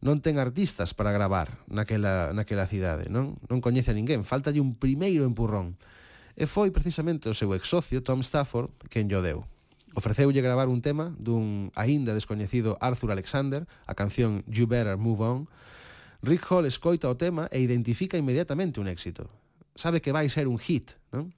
non 0.04 0.19
ten 0.19 0.36
artistas 0.36 0.91
para 0.91 1.15
gravar 1.15 1.63
naquela, 1.71 2.36
naquela 2.36 2.67
cidade, 2.67 3.08
non? 3.08 3.39
Non 3.47 3.63
coñece 3.63 3.95
a 3.95 3.97
ninguén, 3.97 4.28
faltalle 4.28 4.60
un 4.60 4.76
primeiro 4.76 5.23
empurrón. 5.23 5.80
E 6.36 6.43
foi 6.43 6.76
precisamente 6.76 7.32
o 7.32 7.38
seu 7.39 7.56
ex 7.56 7.71
socio 7.71 8.04
Tom 8.04 8.19
Stafford 8.19 8.67
quen 8.91 9.08
lle 9.08 9.23
deu 9.23 9.47
ofreceulle 9.97 10.45
gravar 10.45 10.69
un 10.69 10.86
tema 10.86 11.10
dun 11.17 11.73
aínda 11.73 12.13
descoñecido 12.13 12.77
Arthur 12.77 13.17
Alexander, 13.17 13.65
a 13.89 13.97
canción 13.97 14.45
You 14.45 14.69
Better 14.69 14.93
Move 14.93 15.25
On. 15.25 15.39
Rick 16.21 16.45
Hall 16.53 16.69
escoita 16.69 17.10
o 17.10 17.17
tema 17.17 17.49
e 17.49 17.57
identifica 17.65 18.13
inmediatamente 18.13 18.77
un 18.77 18.86
éxito. 18.86 19.25
Sabe 19.73 19.97
que 19.97 20.13
vai 20.13 20.29
ser 20.29 20.45
un 20.45 20.62
hit, 20.62 20.93
non? 21.10 21.33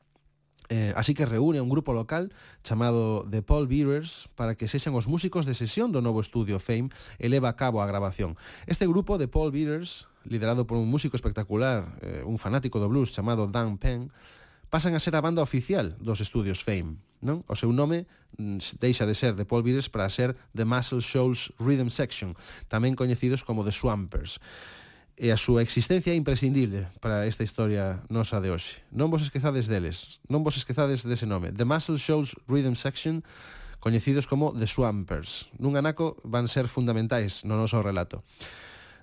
Eh, 0.70 0.94
así 0.94 1.16
que 1.16 1.26
reúne 1.26 1.64
un 1.64 1.72
grupo 1.72 1.98
local 1.98 2.30
chamado 2.62 3.26
The 3.26 3.42
Paul 3.42 3.66
Bearers 3.66 4.30
para 4.36 4.54
que 4.54 4.68
sexan 4.68 4.94
os 4.94 5.10
músicos 5.10 5.50
de 5.50 5.58
sesión 5.58 5.90
do 5.90 6.04
novo 6.04 6.22
estudio 6.22 6.62
Fame 6.62 6.94
e 7.18 7.26
leva 7.32 7.50
a 7.50 7.58
cabo 7.58 7.82
a 7.82 7.90
grabación. 7.90 8.38
Este 8.70 8.86
grupo 8.86 9.18
The 9.18 9.32
Paul 9.32 9.50
Bearers, 9.50 10.06
liderado 10.28 10.68
por 10.70 10.78
un 10.78 10.92
músico 10.92 11.18
espectacular, 11.18 11.98
eh, 12.04 12.22
un 12.28 12.38
fanático 12.38 12.78
do 12.78 12.92
blues 12.92 13.16
chamado 13.16 13.50
Dan 13.50 13.80
Penn, 13.82 14.14
pasan 14.70 14.94
a 14.94 15.02
ser 15.02 15.18
a 15.18 15.24
banda 15.26 15.42
oficial 15.42 15.98
dos 16.04 16.22
estudios 16.22 16.62
Fame 16.62 17.02
non? 17.20 17.44
O 17.48 17.56
seu 17.56 17.72
nome 17.72 18.08
mm, 18.40 18.80
deixa 18.80 19.04
de 19.04 19.16
ser 19.16 19.36
The 19.36 19.46
Polvires 19.46 19.92
para 19.92 20.10
ser 20.10 20.36
The 20.56 20.64
Muscle 20.66 21.04
Shoals 21.04 21.52
Rhythm 21.60 21.92
Section, 21.92 22.36
tamén 22.72 22.96
coñecidos 22.96 23.44
como 23.44 23.64
The 23.64 23.76
Swampers. 23.76 24.40
E 25.20 25.36
a 25.36 25.38
súa 25.38 25.60
existencia 25.60 26.16
é 26.16 26.18
imprescindible 26.18 26.88
para 27.04 27.28
esta 27.28 27.44
historia 27.44 28.00
nosa 28.08 28.40
de 28.40 28.56
hoxe. 28.56 28.80
Non 28.96 29.12
vos 29.12 29.20
esquezades 29.20 29.68
deles, 29.68 30.24
non 30.32 30.48
vos 30.48 30.56
esquezades 30.56 31.04
dese 31.04 31.28
nome. 31.28 31.52
The 31.52 31.68
Muscle 31.68 32.00
Shoals 32.00 32.40
Rhythm 32.48 32.80
Section, 32.80 33.28
coñecidos 33.84 34.32
como 34.32 34.56
The 34.56 34.64
Swampers. 34.64 35.52
Nun 35.60 35.76
anaco 35.76 36.16
van 36.24 36.48
ser 36.48 36.72
fundamentais 36.72 37.44
no 37.44 37.60
noso 37.60 37.84
relato. 37.84 38.24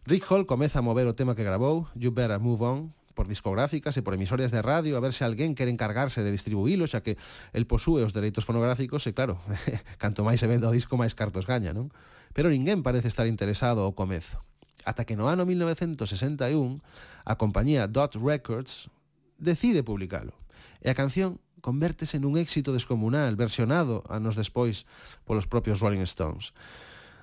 Rick 0.09 0.25
Hall 0.33 0.49
comeza 0.49 0.81
a 0.81 0.87
mover 0.87 1.05
o 1.05 1.13
tema 1.13 1.37
que 1.37 1.45
grabou, 1.45 1.85
You 1.93 2.17
Better 2.17 2.41
Move 2.41 2.65
On, 2.65 2.79
por 3.17 3.27
discográficas 3.27 3.97
e 3.97 4.05
por 4.05 4.13
emisorias 4.13 4.53
de 4.53 4.61
radio 4.61 4.95
a 4.95 5.01
ver 5.01 5.17
se 5.17 5.25
alguén 5.25 5.57
quere 5.57 5.73
encargarse 5.73 6.21
de 6.21 6.29
distribuílo, 6.29 6.85
xa 6.85 7.01
que 7.01 7.17
el 7.57 7.65
posúe 7.65 8.05
os 8.05 8.13
dereitos 8.13 8.45
fonográficos 8.45 9.09
e 9.09 9.17
claro, 9.17 9.41
canto 10.03 10.21
máis 10.21 10.45
se 10.45 10.47
venda 10.47 10.69
o 10.69 10.77
disco 10.77 11.01
máis 11.01 11.17
cartos 11.17 11.49
gaña, 11.49 11.73
non? 11.73 11.89
Pero 12.37 12.53
ninguén 12.53 12.85
parece 12.85 13.09
estar 13.09 13.25
interesado 13.25 13.81
ao 13.81 13.97
comezo. 13.97 14.45
Ata 14.85 15.09
que 15.09 15.17
no 15.17 15.33
ano 15.33 15.49
1961 15.49 16.85
a 17.25 17.35
compañía 17.41 17.89
Dot 17.89 18.21
Records 18.21 18.93
decide 19.41 19.81
publicalo. 19.81 20.37
E 20.85 20.93
a 20.93 20.95
canción 20.95 21.41
convértese 21.65 22.21
nun 22.23 22.37
éxito 22.39 22.71
descomunal, 22.71 23.35
versionado 23.35 24.07
anos 24.07 24.39
despois 24.39 24.85
polos 25.27 25.49
propios 25.49 25.83
Rolling 25.83 26.05
Stones. 26.07 26.55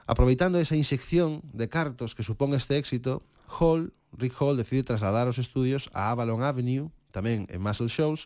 Aproveitando 0.03 0.59
esa 0.59 0.75
inxección 0.75 1.39
de 1.55 1.71
cartos 1.71 2.11
que 2.11 2.27
supón 2.27 2.51
este 2.51 2.75
éxito, 2.75 3.23
Hall, 3.59 3.93
Rick 4.13 4.35
Hall 4.39 4.57
decide 4.57 4.83
trasladar 4.83 5.29
os 5.29 5.37
estudios 5.37 5.89
a 5.93 6.09
Avalon 6.09 6.41
Avenue, 6.41 6.89
tamén 7.13 7.45
en 7.49 7.59
Muscle 7.61 7.89
Shows, 7.89 8.25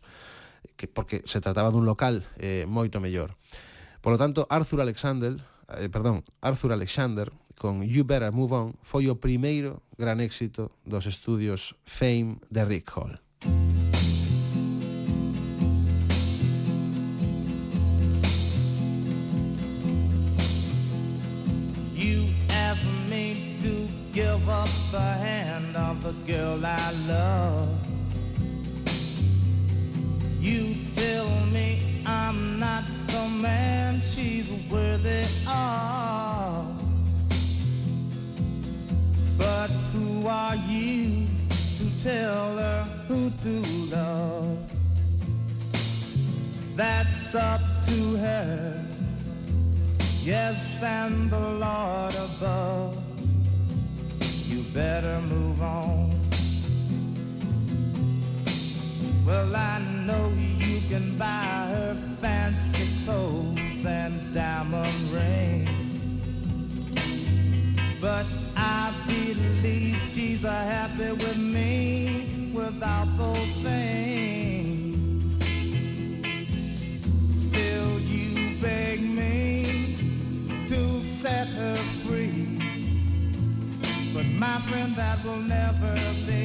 que, 0.75 0.87
porque 0.87 1.23
se 1.27 1.43
trataba 1.43 1.71
dun 1.71 1.83
local 1.85 2.23
eh, 2.39 2.65
moito 2.67 2.99
mellor. 3.03 3.35
Por 3.99 4.15
lo 4.15 4.19
tanto, 4.19 4.47
Arthur 4.49 4.81
Alexander, 4.81 5.35
eh, 5.75 5.91
perdón, 5.91 6.23
Arthur 6.39 6.71
Alexander 6.71 7.31
con 7.57 7.83
You 7.83 8.05
Better 8.05 8.31
Move 8.31 8.53
On 8.53 8.67
foi 8.85 9.09
o 9.09 9.17
primeiro 9.17 9.83
gran 9.97 10.21
éxito 10.21 10.71
dos 10.85 11.09
estudios 11.09 11.75
Fame 11.83 12.39
de 12.47 12.63
Rick 12.63 12.87
Hall. 12.95 13.19
The 26.07 26.33
girl 26.33 26.65
I 26.65 26.91
love. 27.05 27.67
You 30.39 30.75
tell 30.95 31.29
me 31.47 32.01
I'm 32.05 32.57
not 32.57 32.85
the 33.07 33.27
man 33.27 33.99
she's 33.99 34.49
worthy 34.71 35.25
of. 35.45 36.65
But 39.37 39.69
who 39.91 40.27
are 40.27 40.55
you 40.55 41.25
to 41.77 41.85
tell 42.01 42.57
her 42.57 42.83
who 43.09 43.29
to 43.43 43.55
love? 43.93 44.57
That's 46.77 47.35
up 47.35 47.61
to 47.87 48.15
her. 48.15 48.87
Yes, 50.23 50.81
and 50.83 51.29
the 51.29 51.49
Lord 51.65 52.15
above 52.15 53.06
you 54.47 54.63
better 54.73 55.19
move 55.29 55.61
on. 55.61 56.09
Well, 59.25 59.53
I 59.53 59.79
know 60.05 60.31
you 60.57 60.79
can 60.87 61.17
buy 61.17 61.67
her 61.69 61.93
fancy 62.19 62.87
clothes 63.03 63.85
and 63.85 64.33
diamond 64.33 65.11
rings, 65.11 65.99
but 67.99 68.25
I 68.55 68.93
believe 69.05 69.99
she's 70.11 70.43
happy 70.43 71.11
with 71.11 71.37
me 71.37 72.51
without 72.53 73.07
those 73.17 73.53
things. 73.63 74.46
Will 85.23 85.37
never 85.37 85.95
be. 86.25 86.36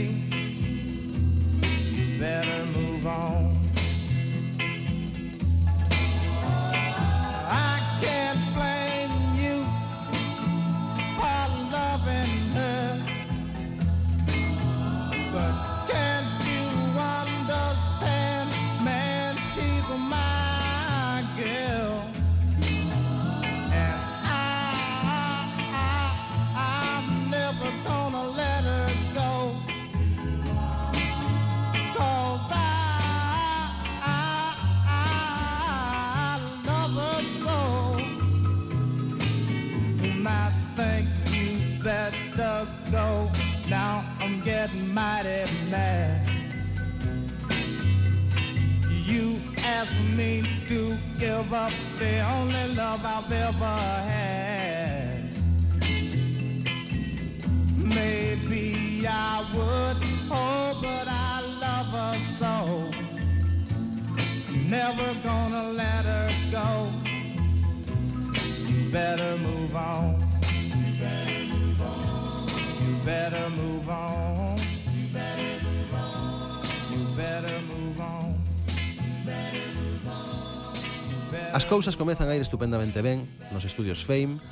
cousas 81.72 81.96
comezan 81.96 82.28
a 82.28 82.36
ir 82.36 82.44
estupendamente 82.44 83.00
ben 83.00 83.24
nos 83.48 83.64
estudios 83.64 84.04
Fame, 84.04 84.44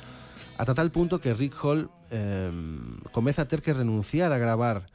ata 0.57 0.73
tal 0.73 0.89
punto 0.89 1.21
que 1.21 1.37
Rick 1.37 1.53
Hall 1.61 1.93
eh, 2.09 2.49
comeza 3.13 3.45
a 3.45 3.47
ter 3.47 3.61
que 3.61 3.77
renunciar 3.77 4.33
a 4.33 4.41
gravar 4.41 4.89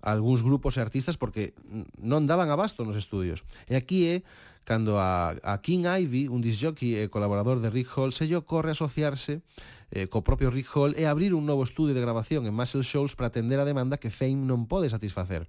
a 0.00 0.16
algúns 0.16 0.40
grupos 0.40 0.80
e 0.80 0.80
artistas 0.80 1.20
porque 1.20 1.52
non 2.00 2.24
daban 2.24 2.48
abasto 2.48 2.80
nos 2.88 2.96
estudios. 2.96 3.44
E 3.68 3.76
aquí 3.76 4.08
é 4.08 4.16
cando 4.64 4.96
a, 4.96 5.36
a 5.44 5.60
King 5.60 5.84
Ivy, 5.84 6.32
un 6.32 6.40
disjockey 6.40 6.96
e 6.96 7.12
colaborador 7.12 7.60
de 7.60 7.68
Rick 7.68 7.92
Hall, 7.92 8.16
se 8.16 8.24
lle 8.24 8.40
ocorre 8.40 8.72
asociarse 8.72 9.44
eh, 9.90 10.08
co 10.08 10.26
propio 10.26 10.50
Rick 10.50 10.68
Hall 10.74 10.94
e 10.98 11.06
abrir 11.06 11.34
un 11.34 11.46
novo 11.46 11.62
estudio 11.62 11.94
de 11.94 12.02
grabación 12.02 12.46
en 12.46 12.54
Muscle 12.54 12.82
Shoals 12.82 13.14
para 13.14 13.28
atender 13.28 13.60
a 13.60 13.68
demanda 13.68 14.00
que 14.00 14.10
Fame 14.10 14.42
non 14.42 14.66
pode 14.66 14.90
satisfacer. 14.90 15.46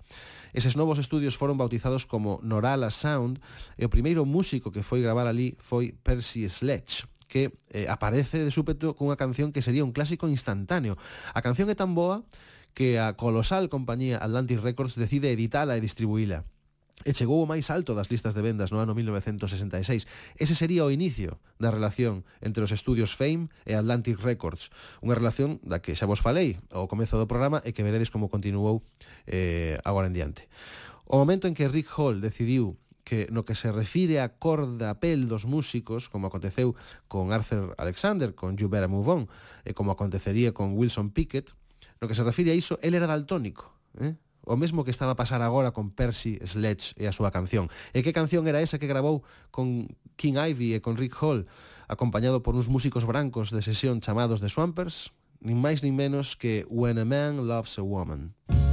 Eses 0.54 0.78
novos 0.78 1.02
estudios 1.02 1.38
foron 1.40 1.58
bautizados 1.58 2.06
como 2.06 2.42
Norala 2.46 2.94
Sound 2.94 3.42
e 3.76 3.84
o 3.86 3.94
primeiro 3.94 4.26
músico 4.26 4.70
que 4.70 4.86
foi 4.86 5.02
gravar 5.02 5.26
ali 5.26 5.58
foi 5.58 5.94
Percy 5.94 6.46
Sledge 6.46 7.10
que 7.28 7.60
eh, 7.76 7.92
aparece 7.92 8.40
de 8.40 8.52
súpeto 8.56 8.96
cunha 8.96 9.20
canción 9.20 9.52
que 9.52 9.60
sería 9.62 9.84
un 9.84 9.92
clásico 9.92 10.32
instantáneo. 10.32 10.96
A 11.36 11.44
canción 11.44 11.68
é 11.68 11.76
tan 11.76 11.92
boa 11.92 12.24
que 12.72 13.02
a 13.02 13.20
colosal 13.20 13.68
compañía 13.68 14.22
Atlantic 14.22 14.64
Records 14.64 14.96
decide 14.96 15.36
editala 15.36 15.76
e 15.76 15.84
distribuíla 15.84 16.48
e 17.06 17.14
chegou 17.14 17.44
o 17.44 17.50
máis 17.50 17.70
alto 17.70 17.94
das 17.94 18.10
listas 18.10 18.34
de 18.34 18.42
vendas 18.42 18.74
no 18.74 18.82
ano 18.82 18.98
1966. 18.98 20.10
Ese 20.38 20.56
sería 20.58 20.82
o 20.82 20.90
inicio 20.90 21.38
da 21.62 21.70
relación 21.70 22.26
entre 22.42 22.66
os 22.66 22.74
estudios 22.74 23.14
Fame 23.14 23.54
e 23.70 23.78
Atlantic 23.78 24.18
Records, 24.18 24.74
unha 25.06 25.14
relación 25.14 25.62
da 25.62 25.78
que 25.78 25.94
xa 25.94 26.10
vos 26.10 26.24
falei 26.24 26.58
ao 26.74 26.90
comezo 26.90 27.22
do 27.22 27.30
programa 27.30 27.62
e 27.62 27.76
que 27.76 27.86
veredes 27.86 28.10
como 28.10 28.34
continuou 28.34 28.82
eh, 29.30 29.78
agora 29.86 30.10
en 30.10 30.18
diante. 30.18 30.50
O 31.06 31.22
momento 31.22 31.46
en 31.46 31.54
que 31.54 31.70
Rick 31.70 31.94
Hall 31.94 32.20
decidiu 32.20 32.76
que 33.08 33.32
no 33.32 33.48
que 33.48 33.56
se 33.56 33.72
refire 33.72 34.20
a 34.20 34.36
cor 34.36 34.68
da 34.76 35.00
pel 35.00 35.32
dos 35.32 35.48
músicos, 35.48 36.12
como 36.12 36.28
aconteceu 36.28 36.76
con 37.08 37.32
Arthur 37.32 37.72
Alexander, 37.80 38.36
con 38.36 38.60
You 38.60 38.68
Better 38.68 38.92
Move 38.92 39.08
On, 39.08 39.24
e 39.64 39.72
como 39.72 39.96
acontecería 39.96 40.52
con 40.52 40.76
Wilson 40.76 41.16
Pickett, 41.16 41.56
no 42.04 42.12
que 42.12 42.20
se 42.20 42.28
refire 42.28 42.52
a 42.52 42.60
iso, 42.60 42.84
el 42.84 43.00
era 43.00 43.08
daltónico, 43.08 43.72
eh? 43.96 44.20
o 44.48 44.56
mesmo 44.56 44.88
que 44.88 44.92
estaba 44.96 45.14
a 45.14 45.20
pasar 45.20 45.44
agora 45.44 45.76
con 45.76 45.92
Percy 45.92 46.40
Sledge 46.40 46.96
e 46.96 47.06
a 47.06 47.14
súa 47.14 47.36
canción. 47.36 47.68
E 47.92 48.00
que 48.02 48.16
canción 48.16 48.48
era 48.48 48.64
esa 48.64 48.80
que 48.80 48.88
grabou 48.88 49.28
con 49.52 49.92
King 50.16 50.40
Ivy 50.40 50.80
e 50.80 50.80
con 50.80 50.96
Rick 50.96 51.20
Hall, 51.20 51.46
acompañado 51.92 52.40
por 52.40 52.56
uns 52.56 52.72
músicos 52.72 53.04
brancos 53.04 53.52
de 53.52 53.60
sesión 53.60 54.00
chamados 54.00 54.40
The 54.40 54.48
Swampers? 54.48 55.12
Nin 55.44 55.60
máis 55.60 55.84
nin 55.84 55.94
menos 55.94 56.40
que 56.40 56.64
When 56.72 56.98
a 56.98 57.06
Man 57.06 57.46
Loves 57.46 57.76
a 57.78 57.84
Woman. 57.84 58.34
Música 58.48 58.67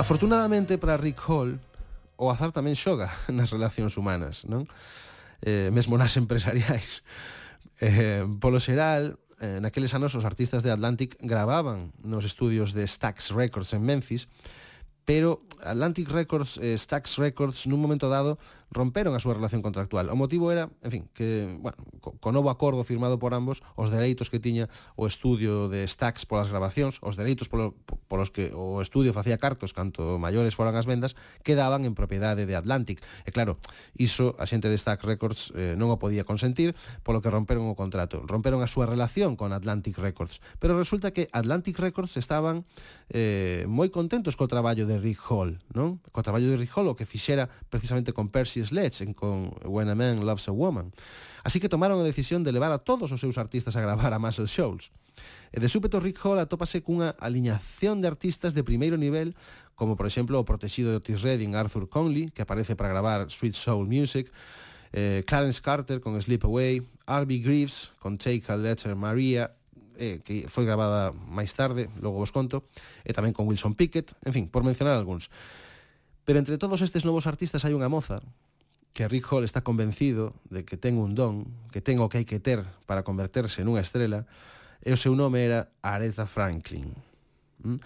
Afortunadamente 0.00 0.78
para 0.78 0.96
Rick 0.96 1.20
Hall, 1.28 1.60
o 2.16 2.32
azar 2.32 2.56
tamén 2.56 2.72
xoga 2.72 3.12
nas 3.28 3.52
relacións 3.52 4.00
humanas, 4.00 4.48
non? 4.48 4.64
Eh, 5.44 5.68
mesmo 5.76 6.00
nas 6.00 6.16
empresariais. 6.16 7.04
Eh, 7.80 8.28
polo 8.44 8.60
xeral, 8.60 9.16
eh, 9.40 9.56
naqueles 9.56 9.96
anos 9.96 10.12
os 10.12 10.28
artistas 10.28 10.60
de 10.60 10.68
Atlantic 10.68 11.16
gravaban 11.24 11.96
nos 12.04 12.28
estudios 12.28 12.76
de 12.76 12.84
Stax 12.84 13.32
Records 13.32 13.72
en 13.72 13.80
Memphis, 13.80 14.28
pero 15.08 15.40
Atlantic 15.64 16.12
Records, 16.12 16.60
eh, 16.60 16.76
Stax 16.76 17.16
Records, 17.16 17.64
nun 17.64 17.80
momento 17.80 18.12
dado, 18.12 18.36
romperon 18.70 19.18
a 19.18 19.20
súa 19.20 19.34
relación 19.34 19.66
contractual. 19.66 20.06
O 20.08 20.16
motivo 20.16 20.54
era, 20.54 20.70
en 20.86 20.90
fin, 20.90 21.02
que, 21.10 21.50
bueno, 21.58 21.76
co, 21.98 22.14
co 22.22 22.30
novo 22.30 22.54
acordo 22.54 22.86
firmado 22.86 23.18
por 23.18 23.34
ambos, 23.34 23.66
os 23.74 23.90
dereitos 23.90 24.30
que 24.30 24.38
tiña 24.38 24.70
o 24.94 25.10
estudio 25.10 25.66
de 25.66 25.82
Stax 25.90 26.22
polas 26.22 26.54
grabacións, 26.54 27.02
os 27.02 27.18
dereitos 27.18 27.50
polo, 27.50 27.74
polos 28.06 28.30
que 28.30 28.54
o 28.54 28.78
estudio 28.78 29.10
facía 29.10 29.42
cartos 29.42 29.74
canto 29.74 30.22
maiores 30.22 30.54
foran 30.54 30.78
as 30.78 30.86
vendas, 30.86 31.18
quedaban 31.42 31.82
en 31.82 31.98
propiedade 31.98 32.46
de 32.46 32.54
Atlantic. 32.54 33.02
E 33.26 33.34
claro, 33.34 33.58
iso 33.98 34.38
a 34.38 34.46
xente 34.46 34.70
de 34.70 34.78
Stax 34.78 35.02
Records 35.02 35.50
eh, 35.58 35.74
non 35.74 35.90
o 35.90 35.98
podía 35.98 36.22
consentir, 36.22 36.78
polo 37.02 37.18
que 37.18 37.28
romperon 37.28 37.66
o 37.66 37.74
contrato. 37.74 38.22
Romperon 38.22 38.62
a 38.62 38.70
súa 38.70 38.86
relación 38.86 39.34
con 39.34 39.50
Atlantic 39.50 39.98
Records. 39.98 40.38
Pero 40.62 40.78
resulta 40.78 41.10
que 41.10 41.26
Atlantic 41.34 41.74
Records 41.74 42.14
estaban 42.14 42.62
eh, 43.10 43.66
moi 43.66 43.90
contentos 43.90 44.38
co 44.38 44.46
traballo 44.46 44.86
de 44.86 44.94
Rick 45.02 45.18
Hall, 45.26 45.58
non? 45.74 45.98
Co 46.14 46.22
traballo 46.22 46.46
de 46.46 46.54
Rick 46.54 46.70
Hall, 46.78 46.86
o 46.86 46.94
que 46.94 47.02
fixera 47.02 47.50
precisamente 47.66 48.14
con 48.14 48.30
Percy 48.30 48.59
Dixie 48.60 48.68
Sledge 48.68 49.04
en 49.04 49.14
con 49.14 49.50
When 49.64 49.88
a 49.88 49.94
Man 49.94 50.26
Loves 50.26 50.48
a 50.48 50.52
Woman. 50.52 50.92
Así 51.42 51.60
que 51.60 51.68
tomaron 51.68 52.00
a 52.00 52.04
decisión 52.04 52.44
de 52.44 52.52
levar 52.52 52.72
a 52.72 52.78
todos 52.78 53.12
os 53.12 53.20
seus 53.20 53.38
artistas 53.38 53.76
a 53.76 53.80
gravar 53.80 54.12
a 54.12 54.18
Muscle 54.18 54.46
Shoals. 54.46 54.92
E 55.52 55.58
de 55.58 55.68
súpeto 55.68 55.98
Rick 55.98 56.20
Hall 56.22 56.38
atópase 56.38 56.84
cunha 56.84 57.16
aliñación 57.18 58.04
de 58.04 58.08
artistas 58.08 58.54
de 58.54 58.62
primeiro 58.62 59.00
nivel 59.00 59.34
como 59.74 59.96
por 59.96 60.04
exemplo 60.04 60.36
o 60.36 60.44
protegido 60.44 60.92
de 60.92 61.00
Otis 61.00 61.24
Redding 61.24 61.56
Arthur 61.56 61.88
Conley, 61.88 62.28
que 62.36 62.44
aparece 62.44 62.76
para 62.76 62.92
gravar 62.92 63.32
Sweet 63.32 63.56
Soul 63.56 63.88
Music, 63.88 64.28
eh, 64.92 65.24
Clarence 65.24 65.64
Carter 65.64 66.04
con 66.04 66.20
Sleep 66.20 66.44
Away, 66.44 66.84
Arby 67.08 67.40
Greaves 67.40 67.96
con 67.96 68.20
Take 68.20 68.44
a 68.52 68.60
Letter 68.60 68.92
Maria, 68.92 69.56
eh, 69.96 70.20
que 70.20 70.44
foi 70.52 70.68
gravada 70.68 71.16
máis 71.16 71.56
tarde, 71.56 71.88
logo 71.96 72.20
vos 72.20 72.28
conto, 72.28 72.68
e 73.08 73.16
tamén 73.16 73.32
con 73.32 73.48
Wilson 73.48 73.72
Pickett, 73.72 74.12
en 74.20 74.36
fin, 74.36 74.44
por 74.52 74.68
mencionar 74.68 75.00
algúns. 75.00 75.32
Pero 76.28 76.38
entre 76.38 76.60
todos 76.60 76.84
estes 76.84 77.08
novos 77.08 77.24
artistas 77.24 77.64
hai 77.64 77.72
unha 77.72 77.88
moza 77.88 78.20
que 78.92 79.06
Rick 79.06 79.26
Hall 79.30 79.44
está 79.44 79.62
convencido 79.62 80.34
de 80.50 80.64
que 80.64 80.76
ten 80.76 80.98
un 80.98 81.14
don, 81.14 81.46
que 81.70 81.80
ten 81.80 82.02
o 82.02 82.10
que 82.10 82.18
hai 82.22 82.26
que 82.26 82.42
ter 82.42 82.66
para 82.90 83.06
converterse 83.06 83.62
nunha 83.62 83.82
estrela, 83.82 84.26
e 84.82 84.90
o 84.90 84.98
seu 84.98 85.14
nome 85.14 85.44
era 85.44 85.70
Aretha 85.84 86.26
Franklin. 86.26 86.96
¿Mm? 87.62 87.78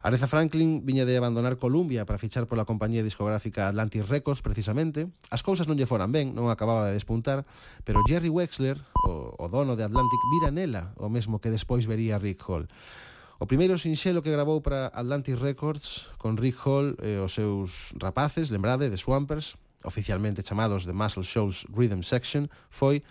Aretha 0.00 0.30
Franklin 0.30 0.86
viña 0.86 1.04
de 1.04 1.16
abandonar 1.18 1.58
Columbia 1.58 2.06
para 2.06 2.18
fichar 2.18 2.46
pola 2.46 2.64
compañía 2.64 3.02
discográfica 3.02 3.66
Atlantic 3.66 4.06
Records, 4.06 4.42
precisamente. 4.42 5.10
As 5.30 5.42
cousas 5.42 5.66
non 5.66 5.74
lle 5.74 5.90
foran 5.90 6.14
ben, 6.14 6.32
non 6.34 6.50
acababa 6.50 6.86
de 6.86 6.94
despuntar, 6.94 7.42
pero 7.82 8.02
Jerry 8.06 8.30
Wexler, 8.30 8.78
o, 9.06 9.34
o 9.34 9.46
dono 9.50 9.74
de 9.74 9.82
Atlantic, 9.82 10.20
vira 10.38 10.54
nela 10.54 10.94
o 10.96 11.10
mesmo 11.10 11.42
que 11.42 11.50
despois 11.50 11.84
vería 11.84 12.18
Rick 12.18 12.46
Hall. 12.46 12.70
O 13.38 13.46
primeiro 13.46 13.78
sinxelo 13.78 14.22
que 14.22 14.34
grabou 14.34 14.62
para 14.62 14.90
Atlantic 14.90 15.38
Records 15.38 16.10
con 16.18 16.38
Rick 16.38 16.58
Hall 16.66 16.94
e 17.02 17.18
os 17.18 17.34
seus 17.34 17.94
rapaces, 17.98 18.50
lembrade, 18.50 18.90
de 18.90 18.98
Swampers, 18.98 19.58
oficialmente 19.84 20.42
chamados 20.42 20.86
The 20.86 20.92
Muscle 20.92 21.22
Shoals 21.22 21.66
Rhythm 21.70 22.02
Section, 22.02 22.48
foi 22.70 23.02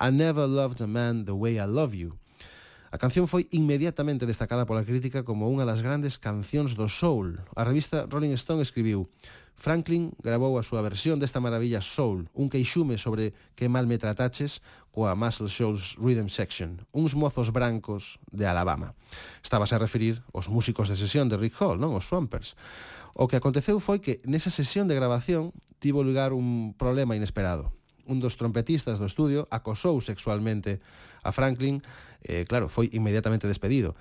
I 0.00 0.10
Never 0.10 0.46
Loved 0.48 0.82
a 0.82 0.86
Man 0.86 1.24
the 1.24 1.32
Way 1.32 1.56
I 1.56 1.66
Love 1.66 1.94
You. 1.94 2.18
A 2.94 2.98
canción 2.98 3.26
foi 3.26 3.50
inmediatamente 3.50 4.22
destacada 4.22 4.66
pola 4.70 4.86
crítica 4.86 5.26
como 5.26 5.50
unha 5.50 5.66
das 5.66 5.82
grandes 5.82 6.14
cancións 6.14 6.78
do 6.78 6.86
soul. 6.86 7.42
A 7.58 7.66
revista 7.66 8.06
Rolling 8.06 8.38
Stone 8.38 8.62
escribiu 8.62 9.10
Franklin 9.58 10.14
grabou 10.22 10.58
a 10.58 10.66
súa 10.66 10.82
versión 10.82 11.18
desta 11.18 11.42
maravilla 11.42 11.82
soul, 11.82 12.30
un 12.34 12.50
queixume 12.50 12.98
sobre 12.98 13.34
que 13.54 13.70
mal 13.70 13.86
me 13.86 13.98
trataches 13.98 14.62
coa 14.94 15.18
Muscle 15.18 15.50
Shoals 15.50 15.98
Rhythm 15.98 16.30
Section, 16.30 16.86
uns 16.94 17.18
mozos 17.18 17.50
brancos 17.50 18.22
de 18.30 18.46
Alabama. 18.46 18.94
Estabas 19.42 19.74
a 19.74 19.82
referir 19.82 20.22
os 20.30 20.46
músicos 20.46 20.86
de 20.86 20.94
sesión 20.94 21.26
de 21.26 21.38
Rick 21.38 21.58
Hall, 21.58 21.78
non? 21.82 21.98
Os 21.98 22.06
Swampers. 22.06 22.54
O 23.14 23.30
que 23.30 23.38
aconteceu 23.38 23.78
foi 23.78 24.02
que 24.02 24.18
nesa 24.26 24.50
sesión 24.50 24.90
de 24.90 24.98
grabación 24.98 25.54
tivo 25.78 26.02
lugar 26.02 26.32
un 26.32 26.74
problema 26.76 27.16
inesperado. 27.16 27.72
Un 28.04 28.20
dos 28.20 28.36
trompetistas 28.36 29.00
do 29.00 29.08
estudio 29.08 29.48
acosou 29.48 30.00
sexualmente 30.04 30.78
a 31.24 31.32
Franklin, 31.32 31.80
eh, 32.24 32.44
claro, 32.44 32.68
foi 32.68 32.92
inmediatamente 32.92 33.48
despedido. 33.48 33.96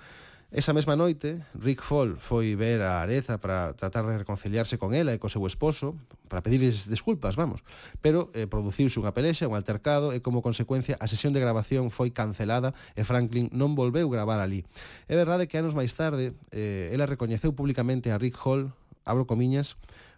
Esa 0.54 0.72
mesma 0.72 0.96
noite, 0.96 1.42
Rick 1.58 1.82
Fall 1.82 2.14
foi 2.22 2.54
ver 2.54 2.86
a 2.86 3.02
Areza 3.02 3.42
para 3.42 3.74
tratar 3.74 4.06
de 4.06 4.22
reconciliarse 4.22 4.78
con 4.78 4.94
ela 4.94 5.10
e 5.10 5.18
co 5.18 5.26
seu 5.26 5.42
esposo, 5.50 5.98
para 6.30 6.46
pedirles 6.46 6.86
desculpas, 6.86 7.34
vamos. 7.34 7.66
Pero 8.06 8.30
eh, 8.38 8.46
produciuse 8.46 9.02
unha 9.02 9.18
pelexa, 9.18 9.50
un 9.50 9.58
altercado, 9.58 10.14
e 10.14 10.22
como 10.22 10.46
consecuencia 10.46 10.94
a 11.02 11.10
sesión 11.10 11.34
de 11.34 11.42
grabación 11.42 11.90
foi 11.90 12.14
cancelada 12.14 12.78
e 12.94 13.02
Franklin 13.02 13.50
non 13.50 13.74
volveu 13.74 14.14
gravar 14.14 14.38
ali. 14.38 14.62
É 15.10 15.18
verdade 15.18 15.50
que 15.50 15.58
anos 15.58 15.74
máis 15.74 15.98
tarde, 15.98 16.38
eh, 16.54 16.94
ela 16.94 17.10
recoñeceu 17.10 17.58
públicamente 17.58 18.14
a 18.14 18.22
Rick 18.22 18.38
Hall, 18.46 18.70
abro 19.10 19.26
comiñas, 19.26 19.74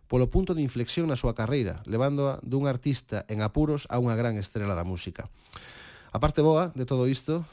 polo 0.06 0.30
punto 0.30 0.54
de 0.54 0.62
inflexión 0.62 1.10
na 1.10 1.18
súa 1.18 1.34
carreira, 1.34 1.82
levándoa 1.90 2.42
dun 2.46 2.70
artista 2.70 3.26
en 3.30 3.42
apuros 3.42 3.90
a 3.90 3.98
unha 3.98 4.14
gran 4.14 4.38
estrela 4.38 4.78
da 4.78 4.86
música. 4.86 5.30
A 6.14 6.22
parte 6.22 6.40
boa 6.40 6.72
de 6.78 6.88
todo 6.88 7.10
isto, 7.10 7.44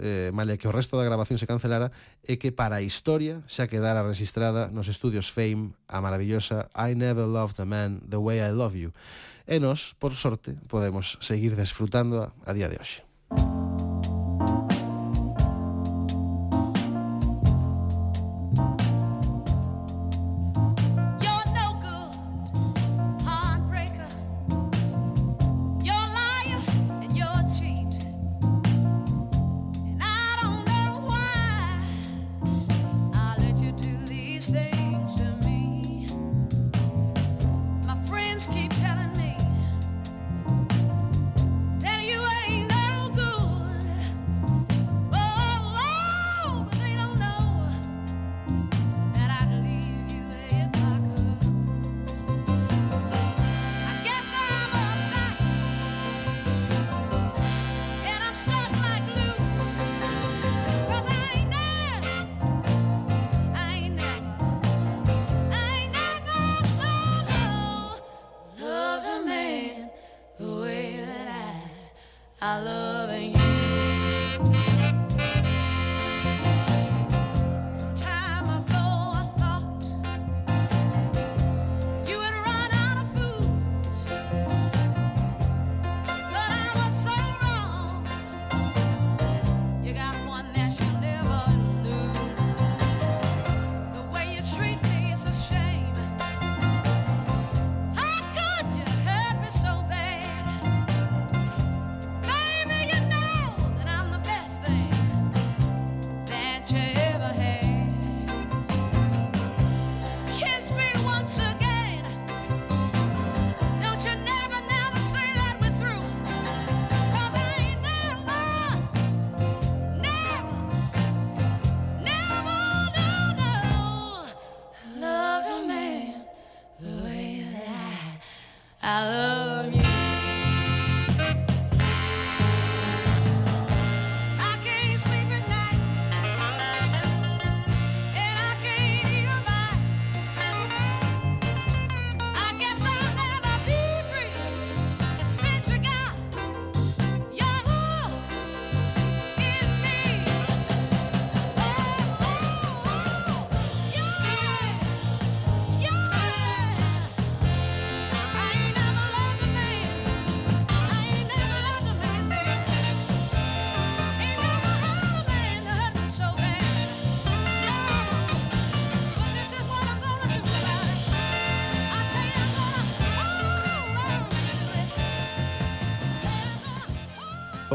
eh, 0.00 0.30
male 0.32 0.56
que 0.56 0.68
o 0.68 0.74
resto 0.74 0.96
da 0.96 1.04
grabación 1.04 1.36
se 1.36 1.48
cancelara, 1.48 1.92
é 2.24 2.38
que 2.38 2.52
para 2.52 2.80
a 2.80 2.84
historia 2.84 3.42
xa 3.50 3.68
quedara 3.68 4.06
registrada 4.06 4.68
nos 4.72 4.88
estudios 4.88 5.28
Fame 5.28 5.76
a 5.88 6.00
maravillosa 6.00 6.70
I 6.76 6.94
Never 6.94 7.28
Loved 7.28 7.58
a 7.60 7.66
Man 7.66 8.00
the 8.08 8.20
Way 8.20 8.40
I 8.40 8.52
Love 8.54 8.76
You. 8.78 8.90
E 9.44 9.58
nos, 9.58 9.98
por 9.98 10.14
sorte, 10.14 10.54
podemos 10.70 11.18
seguir 11.20 11.58
desfrutando 11.58 12.30
a 12.46 12.52
día 12.54 12.70
de 12.70 12.78
hoxe. 12.78 13.11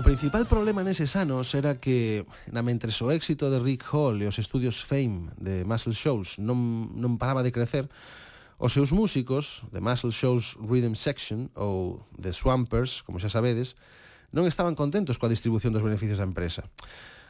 principal 0.07 0.45
problema 0.45 0.87
neses 0.87 1.19
anos 1.19 1.51
era 1.51 1.83
que, 1.83 2.23
na 2.47 2.63
mentres 2.63 2.95
o 3.03 3.11
éxito 3.11 3.51
de 3.51 3.59
Rick 3.59 3.91
Hall 3.91 4.15
e 4.23 4.25
os 4.31 4.39
estudios 4.39 4.79
Fame 4.79 5.35
de 5.35 5.67
Muscle 5.67 5.91
Shoals 5.91 6.39
non, 6.39 6.95
non 6.95 7.19
paraba 7.19 7.43
de 7.43 7.51
crecer, 7.51 7.91
os 8.55 8.71
seus 8.71 8.95
músicos 8.95 9.67
de 9.67 9.83
Muscle 9.83 10.15
Shoals 10.15 10.55
Rhythm 10.63 10.95
Section 10.95 11.51
ou 11.59 12.07
The 12.15 12.31
Swampers, 12.31 13.03
como 13.03 13.19
xa 13.19 13.27
sabedes, 13.27 13.75
non 14.31 14.47
estaban 14.47 14.79
contentos 14.79 15.19
coa 15.19 15.27
distribución 15.27 15.75
dos 15.75 15.83
beneficios 15.83 16.23
da 16.23 16.27
empresa. 16.31 16.63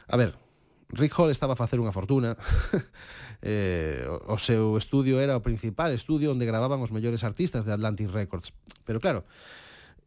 A 0.06 0.14
ver, 0.14 0.38
Rick 0.94 1.18
Hall 1.18 1.34
estaba 1.34 1.58
a 1.58 1.60
facer 1.60 1.82
unha 1.82 1.90
fortuna 1.90 2.38
eh, 3.42 4.06
o, 4.06 4.22
o 4.30 4.36
seu 4.38 4.78
estudio 4.78 5.18
era 5.18 5.34
o 5.34 5.42
principal 5.42 5.90
estudio 5.90 6.30
onde 6.30 6.46
gravaban 6.46 6.78
os 6.78 6.94
mellores 6.94 7.26
artistas 7.26 7.66
de 7.66 7.74
Atlantic 7.74 8.06
Records 8.06 8.54
pero 8.86 9.02
claro, 9.02 9.26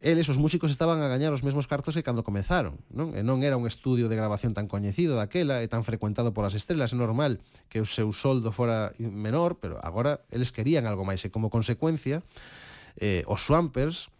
eles, 0.02 0.28
os 0.28 0.36
músicos, 0.36 0.74
estaban 0.74 0.98
a 1.00 1.08
gañar 1.08 1.30
os 1.30 1.46
mesmos 1.46 1.70
cartos 1.70 1.94
que 1.94 2.02
cando 2.02 2.26
comezaron. 2.26 2.82
Non? 2.90 3.14
E 3.14 3.22
eh, 3.22 3.24
non 3.24 3.40
era 3.46 3.54
un 3.54 3.70
estudio 3.70 4.10
de 4.10 4.18
grabación 4.18 4.50
tan 4.50 4.66
coñecido 4.66 5.14
daquela 5.14 5.62
e 5.62 5.66
eh, 5.66 5.70
tan 5.70 5.86
frecuentado 5.86 6.34
polas 6.34 6.58
estrelas. 6.58 6.90
É 6.90 6.98
normal 6.98 7.38
que 7.70 7.78
o 7.78 7.86
seu 7.86 8.10
soldo 8.10 8.50
fora 8.50 8.90
menor, 8.98 9.62
pero 9.62 9.78
agora 9.78 10.26
eles 10.34 10.50
querían 10.50 10.90
algo 10.90 11.06
máis. 11.06 11.22
E 11.22 11.30
como 11.30 11.48
consecuencia, 11.48 12.26
eh, 12.98 13.22
os 13.30 13.46
Swampers, 13.46 14.10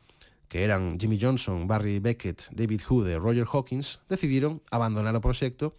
que 0.46 0.62
eran 0.62 1.00
Jimmy 1.02 1.18
Johnson, 1.18 1.66
Barry 1.66 1.98
Beckett, 1.98 2.46
David 2.54 2.86
Hood 2.86 3.10
e 3.10 3.18
Roger 3.18 3.48
Hawkins, 3.50 3.98
decidiron 4.06 4.62
abandonar 4.70 5.18
o 5.18 5.24
proxecto 5.24 5.74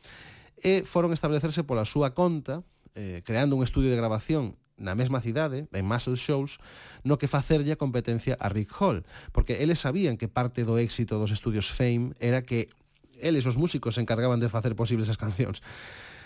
e 0.60 0.84
foron 0.84 1.16
establecerse 1.16 1.64
pola 1.64 1.88
súa 1.88 2.12
conta, 2.12 2.66
eh, 2.96 3.24
creando 3.24 3.56
un 3.56 3.64
estudio 3.64 3.88
de 3.94 4.00
grabación 4.00 4.60
na 4.84 4.94
mesma 4.94 5.24
cidade, 5.24 5.72
en 5.72 5.86
Muscle 5.88 6.20
Shoals, 6.20 6.60
no 7.08 7.16
que 7.16 7.32
facerlle 7.32 7.72
a 7.72 7.80
competencia 7.80 8.36
a 8.38 8.52
Rick 8.52 8.76
Hall, 8.78 9.08
porque 9.32 9.64
eles 9.64 9.80
sabían 9.80 10.20
que 10.20 10.28
parte 10.28 10.68
do 10.68 10.76
éxito 10.76 11.16
dos 11.16 11.32
estudios 11.32 11.72
Fame 11.72 12.12
era 12.20 12.44
que 12.44 12.68
eles, 13.24 13.48
os 13.48 13.56
músicos, 13.56 13.96
se 13.96 14.04
encargaban 14.04 14.44
de 14.44 14.52
facer 14.52 14.76
posibles 14.76 15.08
as 15.08 15.18
cancións. 15.18 15.64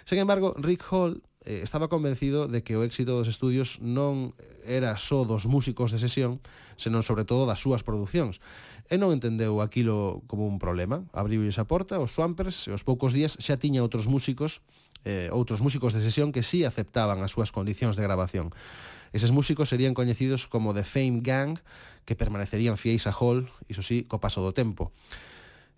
Sen 0.08 0.18
embargo, 0.18 0.56
Rick 0.58 0.88
Hall 0.90 1.22
eh, 1.44 1.62
estaba 1.64 1.88
convencido 1.88 2.48
de 2.48 2.64
que 2.64 2.76
o 2.76 2.84
éxito 2.84 3.16
dos 3.16 3.28
estudios 3.28 3.80
non 3.84 4.36
era 4.64 4.96
só 4.96 5.24
dos 5.28 5.48
músicos 5.48 5.92
de 5.92 6.00
sesión, 6.00 6.40
senón 6.80 7.04
sobre 7.04 7.24
todo 7.24 7.48
das 7.48 7.60
súas 7.60 7.84
producións. 7.84 8.40
E 8.88 8.96
non 8.96 9.12
entendeu 9.12 9.60
aquilo 9.60 10.24
como 10.32 10.48
un 10.48 10.64
problema. 10.64 11.04
Abriu 11.12 11.44
esa 11.44 11.68
porta, 11.68 12.00
os 12.00 12.16
Swampers, 12.16 12.68
e 12.68 12.76
aos 12.76 12.88
poucos 12.88 13.12
días 13.12 13.36
xa 13.36 13.60
tiña 13.60 13.84
outros 13.84 14.08
músicos 14.08 14.64
eh, 15.06 15.30
outros 15.34 15.60
músicos 15.62 15.94
de 15.94 16.02
sesión 16.02 16.32
que 16.32 16.42
sí 16.42 16.64
aceptaban 16.64 17.22
as 17.22 17.36
súas 17.36 17.54
condicións 17.54 18.00
de 18.00 18.06
grabación. 18.06 18.50
Eses 19.14 19.32
músicos 19.32 19.70
serían 19.70 19.94
coñecidos 19.94 20.48
como 20.48 20.74
The 20.74 20.84
Fame 20.84 21.22
Gang, 21.22 21.60
que 22.06 22.16
permanecerían 22.16 22.78
fiéis 22.78 23.08
a 23.08 23.14
Hall, 23.14 23.52
iso 23.68 23.84
sí, 23.84 24.04
co 24.04 24.20
paso 24.20 24.44
do 24.44 24.52
tempo. 24.52 24.92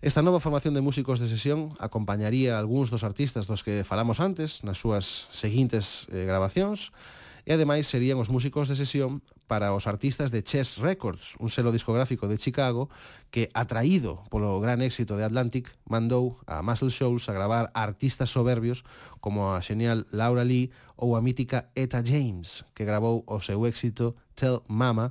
Esta 0.00 0.24
nova 0.24 0.40
formación 0.40 0.72
de 0.72 0.80
músicos 0.80 1.20
de 1.20 1.28
sesión 1.28 1.76
acompañaría 1.76 2.56
a 2.56 2.60
algúns 2.64 2.88
dos 2.88 3.04
artistas 3.04 3.44
dos 3.44 3.60
que 3.60 3.84
falamos 3.84 4.16
antes 4.16 4.64
nas 4.64 4.80
súas 4.80 5.28
seguintes 5.28 6.08
eh, 6.08 6.24
grabacións, 6.24 6.96
e 7.44 7.54
ademais 7.54 7.88
serían 7.88 8.20
os 8.20 8.28
músicos 8.28 8.68
de 8.68 8.76
sesión 8.76 9.22
para 9.50 9.74
os 9.74 9.90
artistas 9.90 10.30
de 10.30 10.46
Chess 10.46 10.78
Records, 10.78 11.34
un 11.42 11.50
selo 11.50 11.74
discográfico 11.74 12.30
de 12.30 12.38
Chicago 12.38 12.86
que, 13.34 13.50
atraído 13.50 14.22
polo 14.30 14.58
gran 14.62 14.78
éxito 14.78 15.18
de 15.18 15.26
Atlantic, 15.26 15.74
mandou 15.86 16.38
a 16.46 16.62
Muscle 16.62 16.94
Shoals 16.94 17.26
a 17.26 17.34
gravar 17.34 17.72
a 17.74 17.82
artistas 17.82 18.30
soberbios 18.30 18.86
como 19.18 19.54
a 19.54 19.62
xenial 19.62 20.06
Laura 20.14 20.46
Lee 20.46 20.70
ou 20.94 21.18
a 21.18 21.24
mítica 21.24 21.70
Etta 21.74 22.04
James, 22.04 22.62
que 22.74 22.86
gravou 22.86 23.26
o 23.26 23.38
seu 23.42 23.66
éxito 23.66 24.14
Tell 24.38 24.62
Mama, 24.70 25.10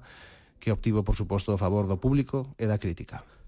que 0.59 0.71
obtivo, 0.71 1.03
por 1.03 1.15
suposto, 1.15 1.51
o 1.51 1.59
favor 1.59 1.87
do 1.87 1.99
público 1.99 2.55
e 2.59 2.67
da 2.67 2.79
crítica. 2.79 3.38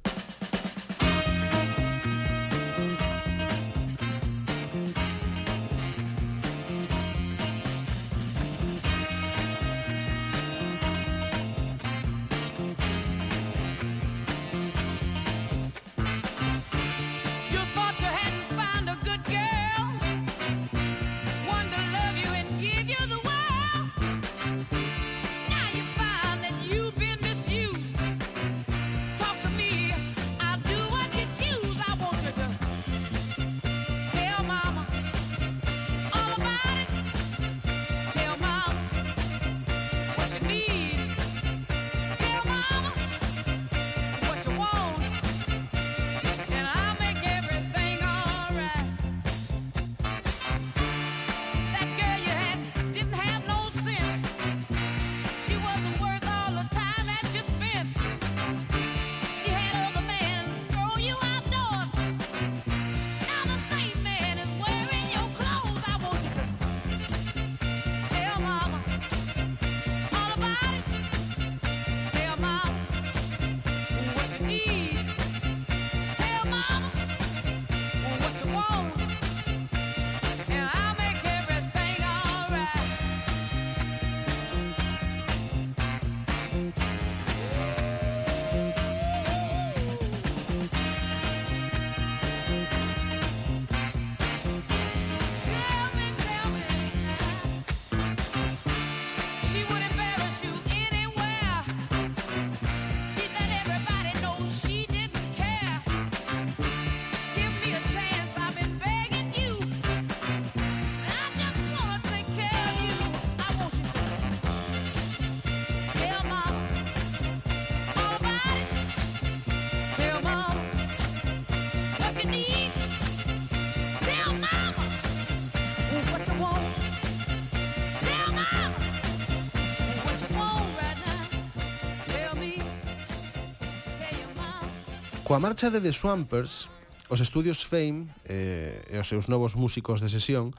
Coa 135.31 135.39
marcha 135.39 135.71
de 135.71 135.79
The 135.79 135.95
Swampers, 135.95 136.67
os 137.07 137.23
estudios 137.23 137.63
Fame 137.63 138.11
eh, 138.27 138.83
e 138.91 138.99
os 138.99 139.07
seus 139.07 139.31
novos 139.31 139.55
músicos 139.55 140.03
de 140.03 140.11
sesión 140.11 140.51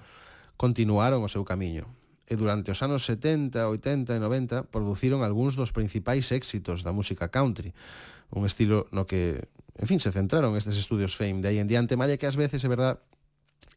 continuaron 0.57 1.21
o 1.21 1.29
seu 1.29 1.45
camiño 1.45 1.85
e 2.25 2.41
durante 2.41 2.73
os 2.73 2.81
anos 2.81 3.05
70, 3.05 3.69
80 3.69 4.17
e 4.17 4.21
90 4.25 4.73
produciron 4.73 5.21
algúns 5.21 5.61
dos 5.61 5.77
principais 5.77 6.33
éxitos 6.33 6.81
da 6.81 6.89
música 6.89 7.29
country, 7.29 7.77
un 8.33 8.49
estilo 8.49 8.89
no 8.97 9.05
que, 9.05 9.45
en 9.77 9.85
fin, 9.93 10.01
se 10.01 10.09
centraron 10.09 10.57
estes 10.57 10.81
estudios 10.81 11.13
Fame. 11.21 11.45
De 11.45 11.53
aí 11.53 11.61
en 11.61 11.69
diante, 11.69 12.01
malla 12.01 12.17
que 12.17 12.25
ás 12.25 12.41
veces, 12.41 12.65
é 12.65 12.69
verdad, 12.73 13.05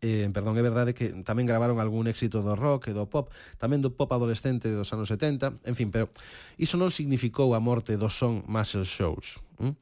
Eh, 0.03 0.27
perdón, 0.33 0.59
é 0.59 0.63
verdade 0.63 0.91
que 0.91 1.11
tamén 1.23 1.47
gravaron 1.47 1.79
algún 1.79 2.07
éxito 2.11 2.43
do 2.43 2.53
rock 2.53 2.91
e 2.91 2.93
do 2.95 3.07
pop, 3.07 3.31
tamén 3.55 3.79
do 3.79 3.95
pop 3.95 4.11
adolescente 4.11 4.67
dos 4.71 4.91
anos 4.91 5.07
70, 5.07 5.63
en 5.63 5.75
fin, 5.75 5.89
pero 5.91 6.11
iso 6.59 6.75
non 6.75 6.91
significou 6.91 7.55
a 7.55 7.63
morte 7.63 7.95
do 7.95 8.11
son 8.11 8.43
Muscle 8.45 8.83
Shows. 8.83 9.39
Mm? 9.59 9.73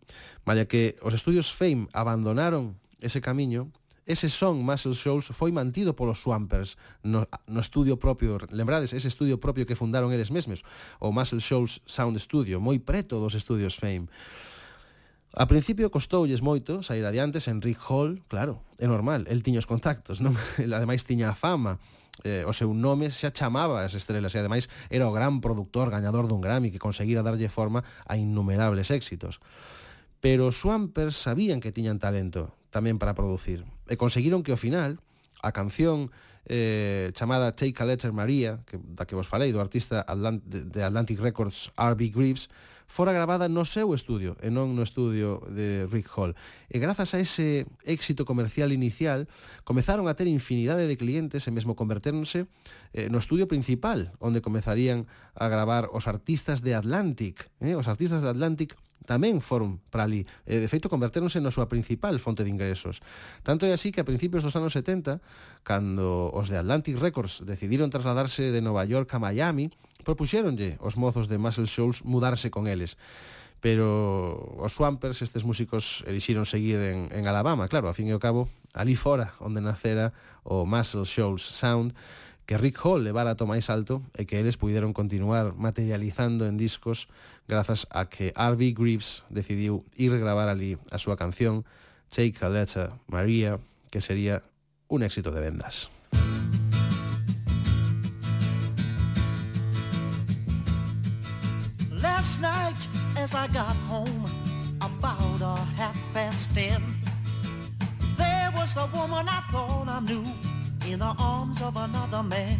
Malla 0.46 0.70
que 0.70 0.96
os 1.02 1.18
estudios 1.18 1.50
Fame 1.50 1.90
abandonaron 1.98 2.78
ese 3.02 3.20
camiño, 3.20 3.74
ese 4.06 4.28
son 4.30 4.64
Muscle 4.64 4.94
Shoals 4.94 5.32
foi 5.32 5.56
mantido 5.56 5.96
polos 5.96 6.20
Swampers 6.20 6.76
no, 7.04 7.24
no 7.48 7.60
estudio 7.64 7.96
propio, 7.96 8.36
lembrades, 8.52 8.92
ese 8.92 9.08
estudio 9.08 9.40
propio 9.40 9.66
que 9.66 9.80
fundaron 9.80 10.12
eles 10.12 10.28
mesmes, 10.28 10.68
o 11.00 11.16
Muscle 11.16 11.40
Shoals 11.40 11.80
Sound 11.88 12.20
Studio, 12.20 12.60
moi 12.60 12.84
preto 12.84 13.20
dos 13.24 13.32
estudios 13.36 13.80
Fame. 13.80 14.12
A 15.34 15.50
principio 15.50 15.90
costoulles 15.90 16.46
moito 16.46 16.86
sair 16.86 17.02
adiante 17.10 17.42
sen 17.42 17.58
Rick 17.58 17.82
Hall, 17.90 18.22
claro, 18.30 18.62
é 18.78 18.86
normal, 18.86 19.26
el 19.26 19.42
tiña 19.42 19.58
os 19.58 19.66
contactos, 19.66 20.22
non? 20.22 20.38
El 20.62 20.70
ademais 20.78 21.10
tiña 21.10 21.34
a 21.34 21.36
fama, 21.36 21.82
eh, 22.22 22.46
o 22.46 22.54
seu 22.54 22.70
nome 22.78 23.10
xa 23.10 23.34
chamaba 23.34 23.82
as 23.82 23.98
estrelas 23.98 24.38
e 24.38 24.40
ademais 24.46 24.70
era 24.94 25.10
o 25.10 25.16
gran 25.16 25.42
productor 25.42 25.90
gañador 25.90 26.30
dun 26.30 26.38
Grammy 26.38 26.70
que 26.70 26.78
conseguira 26.78 27.26
darlle 27.26 27.50
forma 27.50 27.82
a 28.06 28.14
innumerables 28.14 28.94
éxitos. 28.94 29.42
Pero 30.22 30.54
Swampers 30.54 31.18
sabían 31.18 31.58
que 31.66 31.74
tiñan 31.74 31.98
talento 31.98 32.54
tamén 32.70 33.02
para 33.02 33.18
producir 33.18 33.66
e 33.90 33.98
conseguiron 33.98 34.46
que 34.46 34.54
ao 34.54 34.62
final 34.62 35.02
a 35.42 35.50
canción 35.50 36.14
eh, 36.46 37.10
chamada 37.18 37.58
Take 37.58 37.82
a 37.82 37.90
Letter 37.90 38.14
Maria, 38.14 38.62
que, 38.70 38.78
da 38.78 39.10
que 39.10 39.18
vos 39.18 39.26
falei, 39.26 39.50
do 39.50 39.58
artista 39.58 40.06
Atlant 40.06 40.46
de 40.46 40.82
Atlantic 40.86 41.18
Records 41.18 41.74
R.B. 41.74 42.14
Greaves, 42.14 42.54
fora 42.88 43.12
gravada 43.12 43.50
no 43.50 43.66
seu 43.66 43.94
estudio 43.94 44.38
e 44.44 44.52
non 44.52 44.76
no 44.76 44.84
estudio 44.84 45.42
de 45.50 45.88
Rick 45.90 46.10
Hall. 46.14 46.36
E 46.70 46.78
grazas 46.78 47.16
a 47.16 47.20
ese 47.20 47.66
éxito 47.88 48.28
comercial 48.28 48.72
inicial, 48.72 49.26
comezaron 49.64 50.06
a 50.12 50.14
ter 50.14 50.28
infinidade 50.28 50.86
de 50.86 51.00
clientes 51.00 51.48
e 51.48 51.52
mesmo 51.52 51.74
converterse 51.74 52.46
eh, 52.94 53.08
no 53.08 53.18
estudio 53.18 53.48
principal, 53.48 54.14
onde 54.20 54.44
comezarían 54.44 55.08
a 55.34 55.48
gravar 55.48 55.90
os 55.94 56.06
artistas 56.06 56.62
de 56.62 56.76
Atlantic. 56.76 57.50
Eh? 57.64 57.76
Os 57.80 57.88
artistas 57.88 58.22
de 58.22 58.30
Atlantic 58.30 58.76
tamén 59.04 59.40
foron 59.44 59.80
para 59.92 60.08
ali. 60.08 60.28
E, 60.48 60.58
eh, 60.58 60.60
de 60.64 60.68
feito, 60.72 60.88
convertéronse 60.92 61.40
na 61.40 61.52
súa 61.52 61.68
principal 61.68 62.16
fonte 62.20 62.42
de 62.42 62.52
ingresos. 62.52 63.04
Tanto 63.44 63.68
é 63.68 63.76
así 63.76 63.92
que 63.92 64.02
a 64.02 64.08
principios 64.08 64.44
dos 64.44 64.56
anos 64.56 64.74
70, 64.74 65.24
cando 65.64 66.32
os 66.34 66.48
de 66.50 66.58
Atlantic 66.60 66.98
Records 67.00 67.44
decidiron 67.46 67.92
trasladarse 67.92 68.52
de 68.52 68.62
Nova 68.64 68.84
York 68.88 69.12
a 69.16 69.20
Miami, 69.20 69.72
propuxéronlle 70.04 70.80
os 70.84 71.00
mozos 71.00 71.28
de 71.32 71.40
Muscle 71.40 71.70
Shoals 71.70 72.04
mudarse 72.04 72.52
con 72.52 72.68
eles 72.68 73.00
pero 73.64 74.60
os 74.60 74.76
Swampers, 74.76 75.24
estes 75.24 75.48
músicos, 75.48 76.04
elixiron 76.04 76.44
seguir 76.44 76.84
en, 76.84 77.08
en 77.16 77.24
Alabama, 77.32 77.72
claro, 77.72 77.88
a 77.88 77.96
fin 77.96 78.12
e 78.12 78.14
ao 78.14 78.20
cabo, 78.20 78.52
ali 78.76 79.00
fora, 79.00 79.40
onde 79.40 79.64
nacera 79.64 80.12
o 80.44 80.68
Muscle 80.68 81.08
Shoals 81.08 81.48
Sound, 81.48 81.96
que 82.46 82.58
Rick 82.58 82.78
Hall 82.84 83.04
levara 83.04 83.36
to 83.36 83.48
máis 83.48 83.72
alto 83.72 84.04
e 84.14 84.28
que 84.28 84.40
eles 84.40 84.60
puderon 84.60 84.92
continuar 84.92 85.56
materializando 85.56 86.44
en 86.44 86.60
discos 86.60 87.08
grazas 87.48 87.88
a 87.92 88.12
que 88.12 88.36
R.B. 88.36 88.76
Greaves 88.76 89.24
decidiu 89.32 89.88
ir 89.96 90.12
gravar 90.20 90.52
ali 90.52 90.76
a 90.92 91.00
súa 91.00 91.16
canción 91.16 91.64
Take 92.12 92.44
a 92.46 92.50
Letter, 92.50 92.92
Maria, 93.08 93.58
que 93.90 94.02
sería 94.04 94.44
un 94.88 95.02
éxito 95.02 95.32
de 95.32 95.42
vendas. 95.42 95.90
Last 101.90 102.42
night 102.44 102.76
as 103.18 103.34
I 103.34 103.48
got 103.48 103.76
home 103.88 104.28
about 104.84 105.42
a 105.42 105.56
half 105.80 105.98
past 106.14 106.54
ten 106.54 106.84
There 108.18 108.52
was 108.54 108.76
the 108.76 108.86
woman 108.94 109.28
I 109.28 109.40
thought 109.50 109.88
I 109.88 110.00
knew 110.02 110.53
in 110.88 111.00
the 111.00 111.16
arms 111.18 111.62
of 111.62 111.76
another 111.78 112.24
man. 112.24 112.58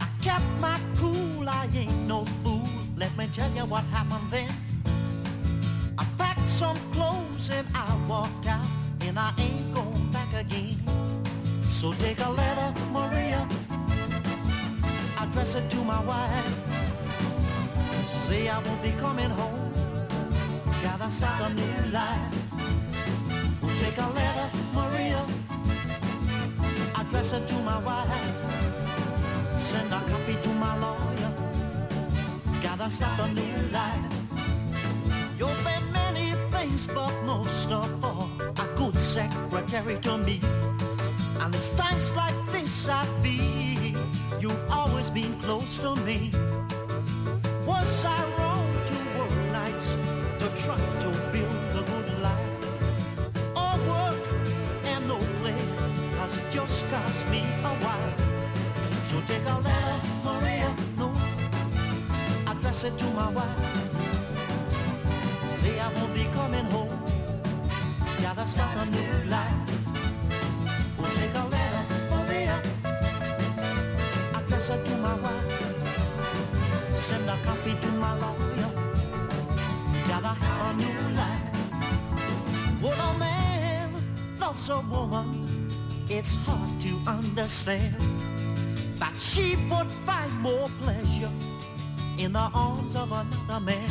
I 0.00 0.06
kept 0.22 0.44
my 0.60 0.78
cool, 0.96 1.48
I 1.48 1.68
ain't 1.74 2.06
no 2.06 2.24
fool. 2.42 2.68
Let 2.96 3.16
me 3.16 3.28
tell 3.32 3.50
you 3.50 3.64
what 3.66 3.84
happened 3.84 4.30
then. 4.30 4.50
I 5.98 6.04
packed 6.16 6.46
some 6.46 6.76
clothes 6.92 7.50
and 7.50 7.66
I 7.74 7.96
walked 8.08 8.46
out, 8.46 8.66
and 9.00 9.18
I 9.18 9.32
ain't 9.38 9.74
going 9.74 10.10
back 10.12 10.32
again. 10.34 10.80
So 11.64 11.92
take 11.94 12.20
a 12.20 12.30
letter, 12.30 12.72
Maria, 12.92 13.48
address 15.18 15.56
it 15.56 15.68
to 15.70 15.78
my 15.78 16.00
wife. 16.04 16.54
Say 18.08 18.48
I 18.48 18.58
won't 18.60 18.82
be 18.82 18.92
coming 18.92 19.30
home. 19.30 19.72
Gotta 20.82 21.10
start 21.10 21.50
a 21.50 21.54
new 21.54 21.90
life. 21.92 22.34
We'll 23.60 23.76
take 23.78 23.98
a 23.98 24.08
letter, 24.10 24.48
Maria. 24.74 25.26
Address 27.02 27.32
it 27.32 27.48
to 27.48 27.54
my 27.62 27.78
wife. 27.80 29.56
Send 29.56 29.92
a 29.92 30.00
copy 30.06 30.36
to 30.40 30.48
my 30.50 30.72
lawyer. 30.78 31.32
Gotta 32.62 32.88
start 32.88 33.18
a 33.18 33.32
new 33.34 33.56
life. 33.72 34.12
You've 35.36 35.64
been 35.64 35.90
many 35.92 36.30
things, 36.52 36.86
but 36.86 37.12
most 37.24 37.72
of 37.72 38.04
all, 38.04 38.30
a 38.40 38.66
good 38.76 38.96
secretary 39.00 39.98
to 40.06 40.18
me. 40.18 40.38
And 41.40 41.52
it's 41.56 41.70
times 41.70 42.14
like 42.14 42.36
this 42.52 42.88
I 42.88 43.04
feel 43.20 43.98
you've 44.40 44.70
always 44.70 45.10
been 45.10 45.34
close 45.40 45.80
to 45.80 45.96
me. 46.06 46.30
Was 47.66 48.04
I 48.04 48.20
wrong 48.38 48.68
to 48.88 48.94
work 49.18 49.36
nights 49.50 49.96
to 50.38 50.46
try 50.62 50.78
to 51.02 51.10
cost 56.92 57.26
me 57.30 57.40
a 57.64 57.72
while. 57.84 58.12
So 59.08 59.16
take 59.26 59.46
a 59.46 59.56
letter, 59.66 59.98
Maria, 60.24 60.70
no, 60.98 61.08
address 62.46 62.84
it 62.84 62.98
to 62.98 63.06
my 63.20 63.30
wife. 63.30 63.60
Say 65.56 65.80
I 65.80 65.88
won't 65.94 66.12
be 66.14 66.24
coming 66.36 66.66
home. 66.74 66.92
Gotta 68.20 68.46
start 68.46 68.76
a 68.76 68.84
new 68.96 69.12
life. 69.36 69.60
We'll 70.98 71.14
take 71.20 71.34
a 71.42 71.46
letter, 71.54 71.84
Maria, 72.12 72.56
address 74.34 74.68
it 74.68 74.84
to 74.84 74.94
my 74.98 75.14
wife. 75.24 75.50
Send 76.94 77.28
a 77.30 77.36
copy 77.48 77.74
to 77.84 77.90
my 78.04 78.12
lawyer. 78.22 78.72
Gotta 80.08 80.34
have 80.42 80.60
a 80.68 80.72
new 80.84 81.00
life. 81.22 81.46
When 82.82 82.98
a 83.08 83.18
man 83.18 83.88
loves 84.38 84.68
a 84.68 84.80
woman, 84.90 85.61
it's 86.18 86.34
hard 86.34 86.80
to 86.80 86.92
understand. 87.06 87.96
But 88.98 89.16
she 89.16 89.56
would 89.70 89.90
find 90.06 90.30
more 90.40 90.68
pleasure 90.82 91.32
in 92.18 92.34
the 92.34 92.50
arms 92.54 92.94
of 92.94 93.10
another 93.10 93.60
man. 93.60 93.88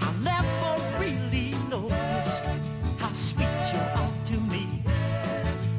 I 0.00 0.10
never 0.32 0.72
really 0.98 1.50
noticed 1.68 2.44
how 2.98 3.12
sweet 3.12 3.62
you 3.72 3.80
are 4.00 4.14
to 4.30 4.36
me. 4.52 4.82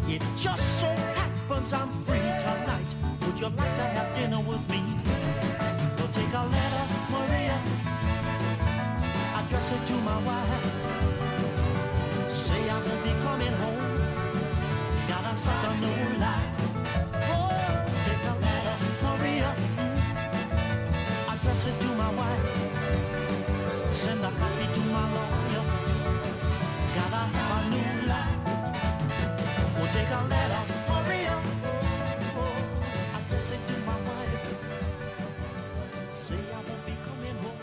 It 0.08 0.22
just 0.38 0.80
so 0.80 0.88
happens 1.20 1.74
I'm 1.74 1.90
free 2.06 2.30
tonight. 2.46 2.92
Would 3.22 3.40
you 3.40 3.50
like 3.50 3.76
to 3.82 3.86
have 3.98 4.16
dinner 4.16 4.42
with 4.42 4.64
me? 4.70 4.84
Well, 5.98 6.10
take 6.14 6.34
a 6.42 6.46
letter, 6.56 6.86
Maria. 7.12 7.58
Address 9.40 9.72
it 9.72 9.88
to 9.88 9.94
my 9.94 10.18
wife. 10.28 10.64
Say 12.30 12.70
I 12.70 12.78
won't 12.86 13.04
be 13.04 13.12
coming 13.26 13.54
home. 13.54 13.97
sotto 15.38 15.72
nulla 15.82 16.34
Oh, 17.30 17.54
take 18.06 18.26
a 18.26 18.34
letter, 18.44 18.78
Maria 19.06 19.50
mm. 19.78 21.34
Address 21.34 21.68
it 21.68 21.80
to 21.80 21.88
my 22.02 22.10
wife 22.20 22.50
Send 23.92 24.26
a 24.26 24.32
copy 24.42 24.66
to 24.76 24.82
my 24.96 25.06
lawyer 25.16 25.66
Gotta 26.96 27.22
have 27.36 27.52
a 27.56 27.60
new 27.70 27.96
life 28.10 28.38
Oh, 29.78 29.88
take 29.94 30.10
a 30.10 30.22
letter, 30.34 30.64
Maria 30.90 31.36
oh, 32.42 33.18
Address 33.18 33.52
it 33.52 33.62
to 33.68 33.76
my 33.86 33.98
wife 34.10 34.46
Say 36.12 36.36
I 36.36 36.60
won't 36.68 36.84
be 36.86 36.96
coming 37.06 37.38
home 37.44 37.62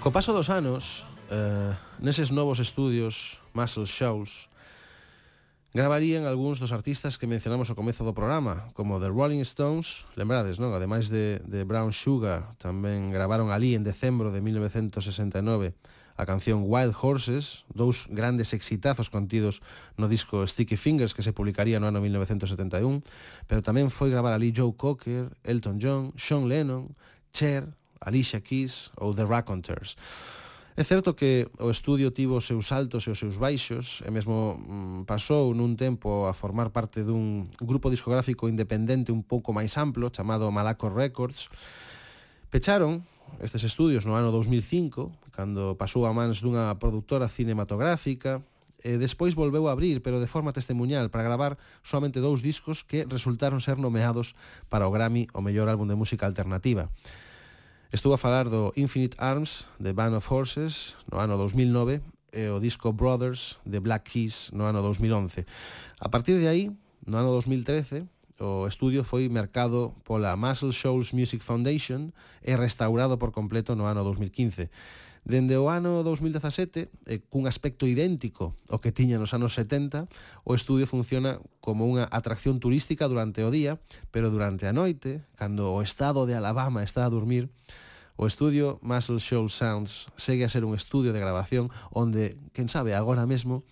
Co 0.00 0.10
paso 0.10 0.32
dos 0.32 0.50
anos, 0.50 1.06
eh, 1.30 1.72
neses 2.00 2.32
novos 2.32 2.58
estudios, 2.58 3.38
Muscle 3.52 3.86
Shows, 3.86 4.49
Gravarían 5.70 6.26
algúns 6.26 6.58
dos 6.58 6.74
artistas 6.74 7.14
que 7.14 7.30
mencionamos 7.30 7.70
ao 7.70 7.78
comezo 7.78 8.02
do 8.02 8.10
programa, 8.10 8.74
como 8.74 8.98
The 8.98 9.06
Rolling 9.06 9.46
Stones, 9.46 10.02
lembrades, 10.18 10.58
non? 10.58 10.74
Ademais 10.74 11.06
de, 11.14 11.38
de 11.46 11.62
Brown 11.62 11.94
Sugar, 11.94 12.58
tamén 12.58 13.14
gravaron 13.14 13.54
ali 13.54 13.78
en 13.78 13.86
decembro 13.86 14.34
de 14.34 14.42
1969 14.42 15.78
a 16.18 16.26
canción 16.26 16.66
Wild 16.66 16.98
Horses, 16.98 17.62
dous 17.70 18.10
grandes 18.10 18.50
exitazos 18.50 19.14
contidos 19.14 19.62
no 19.94 20.10
disco 20.10 20.42
Sticky 20.42 20.74
Fingers 20.74 21.14
que 21.14 21.22
se 21.22 21.30
publicaría 21.30 21.78
no 21.78 21.86
ano 21.86 22.02
1971, 22.02 23.06
pero 23.46 23.62
tamén 23.62 23.94
foi 23.94 24.10
gravar 24.10 24.34
ali 24.34 24.50
Joe 24.50 24.74
Cocker, 24.74 25.30
Elton 25.46 25.78
John, 25.78 26.10
Sean 26.18 26.50
Lennon, 26.50 26.90
Cher, 27.30 27.70
Alicia 28.02 28.42
Keys 28.42 28.90
ou 28.98 29.14
The 29.14 29.22
Raconteurs. 29.22 29.94
É 30.76 30.84
certo 30.84 31.18
que 31.18 31.50
o 31.58 31.68
estudio 31.70 32.14
tivo 32.14 32.38
os 32.38 32.46
seus 32.46 32.70
altos 32.70 33.04
e 33.06 33.10
os 33.10 33.18
seus 33.18 33.36
baixos, 33.36 34.02
e 34.06 34.10
mesmo 34.10 34.54
mm, 34.54 35.02
pasou 35.02 35.50
nun 35.50 35.74
tempo 35.74 36.30
a 36.30 36.32
formar 36.32 36.70
parte 36.70 37.02
dun 37.02 37.50
grupo 37.58 37.90
discográfico 37.90 38.46
independente 38.46 39.10
un 39.10 39.26
pouco 39.26 39.50
máis 39.50 39.74
amplo, 39.74 40.14
chamado 40.14 40.46
Malaco 40.54 40.86
Records. 40.86 41.50
Pecharon 42.54 43.02
estes 43.42 43.66
estudios 43.66 44.06
no 44.06 44.14
ano 44.14 44.30
2005, 44.30 45.34
cando 45.34 45.74
pasou 45.74 46.06
a 46.06 46.14
mans 46.14 46.38
dunha 46.38 46.70
produtora 46.78 47.26
cinematográfica, 47.26 48.38
e 48.80 48.96
despois 48.96 49.34
volveu 49.34 49.68
a 49.68 49.72
abrir, 49.72 50.00
pero 50.00 50.22
de 50.22 50.30
forma 50.30 50.54
testemunhal, 50.54 51.10
para 51.10 51.26
gravar 51.26 51.58
solamente 51.82 52.22
dous 52.22 52.40
discos 52.40 52.86
que 52.86 53.04
resultaron 53.04 53.60
ser 53.60 53.76
nomeados 53.76 54.38
para 54.70 54.88
o 54.88 54.94
Grammy 54.94 55.28
o 55.34 55.42
mellor 55.42 55.68
álbum 55.68 55.84
de 55.84 55.98
música 55.98 56.24
alternativa. 56.24 56.88
Estou 57.92 58.14
a 58.14 58.18
falar 58.18 58.48
do 58.48 58.72
Infinite 58.76 59.16
Arms 59.18 59.66
de 59.80 59.92
Band 59.92 60.16
of 60.16 60.32
Horses 60.32 60.94
no 61.10 61.18
ano 61.18 61.36
2009 61.36 62.00
e 62.32 62.48
o 62.48 62.60
disco 62.60 62.92
Brothers 62.92 63.58
de 63.66 63.80
Black 63.80 64.12
Keys 64.12 64.48
no 64.52 64.62
ano 64.62 64.80
2011. 64.80 65.44
A 65.98 66.08
partir 66.08 66.38
de 66.38 66.46
aí, 66.46 66.70
no 67.04 67.18
ano 67.18 67.32
2013, 67.32 68.06
o 68.38 68.68
estudio 68.68 69.02
foi 69.02 69.28
mercado 69.28 69.92
pola 70.04 70.36
Muscle 70.36 70.70
Shoals 70.70 71.10
Music 71.10 71.42
Foundation 71.42 72.12
e 72.46 72.54
restaurado 72.54 73.18
por 73.18 73.32
completo 73.32 73.74
no 73.74 73.84
ano 73.84 74.04
2015. 74.04 74.70
Dende 75.24 75.60
o 75.60 75.68
ano 75.68 76.00
2017, 76.02 76.88
eh, 77.06 77.20
cun 77.28 77.44
aspecto 77.44 77.84
idéntico 77.84 78.56
ao 78.72 78.80
que 78.80 78.90
tiña 78.90 79.20
nos 79.20 79.36
anos 79.36 79.52
70, 79.54 80.08
o 80.42 80.56
estudio 80.56 80.88
funciona 80.88 81.38
como 81.60 81.84
unha 81.84 82.08
atracción 82.08 82.58
turística 82.58 83.06
durante 83.06 83.44
o 83.44 83.52
día, 83.52 83.78
pero 84.10 84.32
durante 84.32 84.64
a 84.64 84.72
noite, 84.72 85.22
cando 85.36 85.70
o 85.70 85.84
estado 85.84 86.24
de 86.24 86.34
Alabama 86.34 86.80
está 86.82 87.04
a 87.04 87.12
dormir, 87.12 87.52
O 88.20 88.28
estudio 88.28 88.76
Muscle 88.84 89.16
Shoals 89.16 89.56
Sounds 89.56 90.12
segue 90.12 90.44
a 90.44 90.52
ser 90.52 90.68
un 90.68 90.76
estudio 90.76 91.16
de 91.16 91.24
grabación 91.24 91.72
onde, 91.88 92.36
quen 92.52 92.68
sabe, 92.68 92.92
agora 92.92 93.24
mesmo 93.24 93.64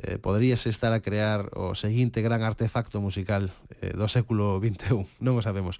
eh, 0.00 0.16
poderíase 0.16 0.72
estar 0.72 0.96
a 0.96 1.04
crear 1.04 1.52
o 1.52 1.76
seguinte 1.76 2.24
gran 2.24 2.40
artefacto 2.40 3.04
musical 3.04 3.52
eh, 3.84 3.92
do 3.92 4.08
século 4.08 4.56
XXI. 4.56 5.04
Non 5.20 5.36
o 5.36 5.44
sabemos. 5.44 5.76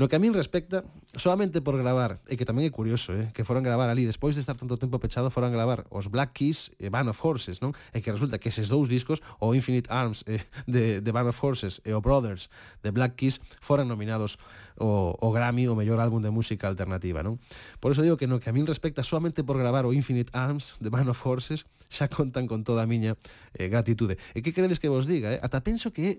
No 0.00 0.08
que 0.08 0.16
a 0.16 0.18
min 0.18 0.32
respecta, 0.32 0.80
solamente 1.12 1.60
por 1.60 1.76
gravar, 1.76 2.24
e 2.24 2.40
que 2.40 2.48
tamén 2.48 2.64
é 2.64 2.72
curioso, 2.72 3.12
eh, 3.12 3.28
que 3.36 3.44
foran 3.44 3.60
gravar 3.60 3.92
ali, 3.92 4.08
despois 4.08 4.32
de 4.32 4.40
estar 4.40 4.56
tanto 4.56 4.80
tempo 4.80 4.96
pechado, 4.96 5.28
foran 5.28 5.52
gravar 5.52 5.84
os 5.92 6.08
Black 6.08 6.40
Keys 6.40 6.72
e 6.80 6.88
Band 6.88 7.12
of 7.12 7.20
Horses, 7.20 7.60
non? 7.60 7.76
E 7.92 8.00
que 8.00 8.08
resulta 8.08 8.40
que 8.40 8.48
eses 8.48 8.72
dous 8.72 8.88
discos, 8.88 9.20
o 9.44 9.52
Infinite 9.52 9.92
Arms 9.92 10.24
eh, 10.24 10.40
de, 10.64 11.04
de 11.04 11.10
Band 11.12 11.28
of 11.28 11.36
Horses 11.36 11.84
e 11.84 11.92
o 11.92 12.00
Brothers 12.00 12.48
de 12.80 12.96
Black 12.96 13.20
Keys, 13.20 13.44
foran 13.60 13.92
nominados 13.92 14.40
o, 14.80 15.20
o 15.20 15.28
Grammy, 15.36 15.68
o 15.68 15.76
mellor 15.76 16.00
álbum 16.00 16.24
de 16.24 16.32
música 16.32 16.64
alternativa, 16.64 17.20
non? 17.20 17.36
Por 17.76 17.92
eso 17.92 18.00
digo 18.00 18.16
que 18.16 18.24
no 18.24 18.40
que 18.40 18.48
a 18.48 18.56
min 18.56 18.64
respecta, 18.64 19.04
solamente 19.04 19.44
por 19.44 19.60
gravar 19.60 19.84
o 19.84 19.92
Infinite 19.92 20.32
Arms 20.32 20.80
de 20.80 20.88
Band 20.88 21.12
of 21.12 21.20
Horses, 21.20 21.68
xa 21.92 22.08
contan 22.08 22.48
con 22.48 22.64
toda 22.64 22.86
a 22.86 22.88
miña 22.88 23.20
eh, 23.52 23.68
gratitude. 23.68 24.16
E 24.32 24.40
que 24.40 24.56
credes 24.56 24.80
que 24.80 24.88
vos 24.88 25.04
diga, 25.04 25.36
eh? 25.36 25.44
Ata 25.44 25.60
penso 25.60 25.92
que 25.92 26.02
é 26.08 26.12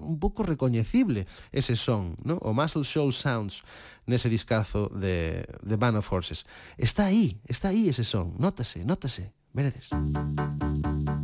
un 0.00 0.18
pouco 0.18 0.42
recoñecible 0.42 1.26
ese 1.52 1.76
son, 1.76 2.16
¿no? 2.24 2.38
o 2.38 2.52
Muscle 2.52 2.84
Show 2.84 3.10
Sounds 3.12 3.62
nese 4.06 4.28
discazo 4.28 4.88
de, 4.88 5.44
de 5.62 5.76
Band 5.76 5.98
of 5.98 6.08
Horses. 6.12 6.46
Está 6.76 7.06
aí, 7.06 7.40
está 7.46 7.68
aí 7.68 7.88
ese 7.88 8.04
son, 8.04 8.34
nótase, 8.38 8.84
nótase, 8.84 9.32
veredes. 9.52 9.90
Música 9.92 11.17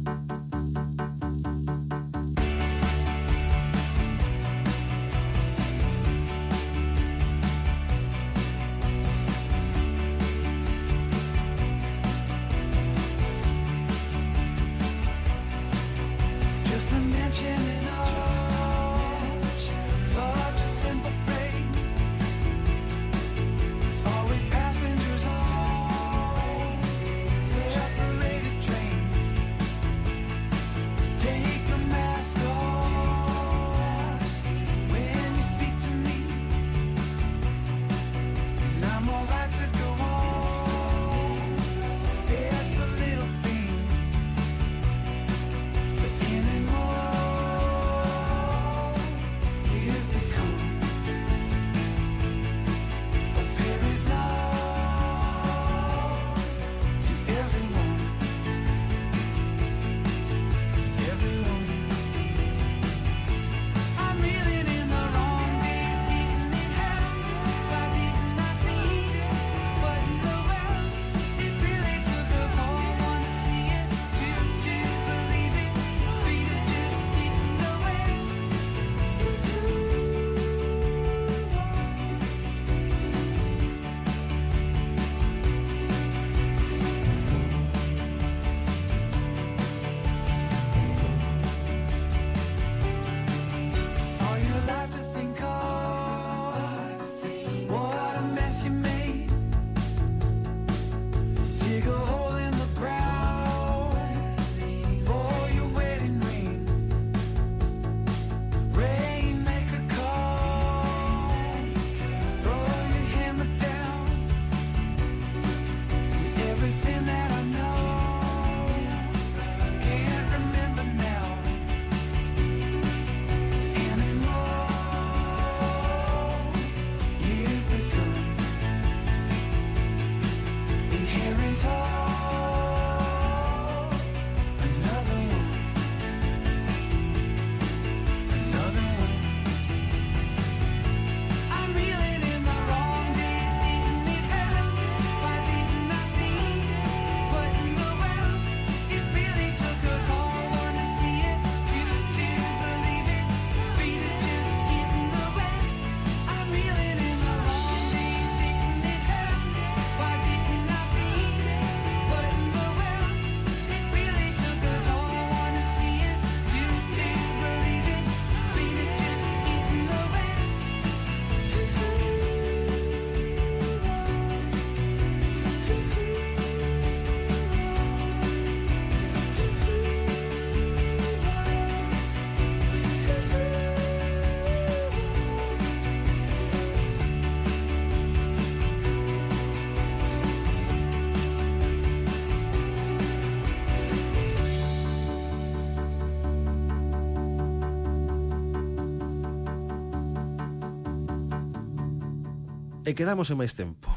E 202.85 202.93
quedamos 202.93 203.33
en 203.33 203.41
máis 203.41 203.57
tempo. 203.57 203.89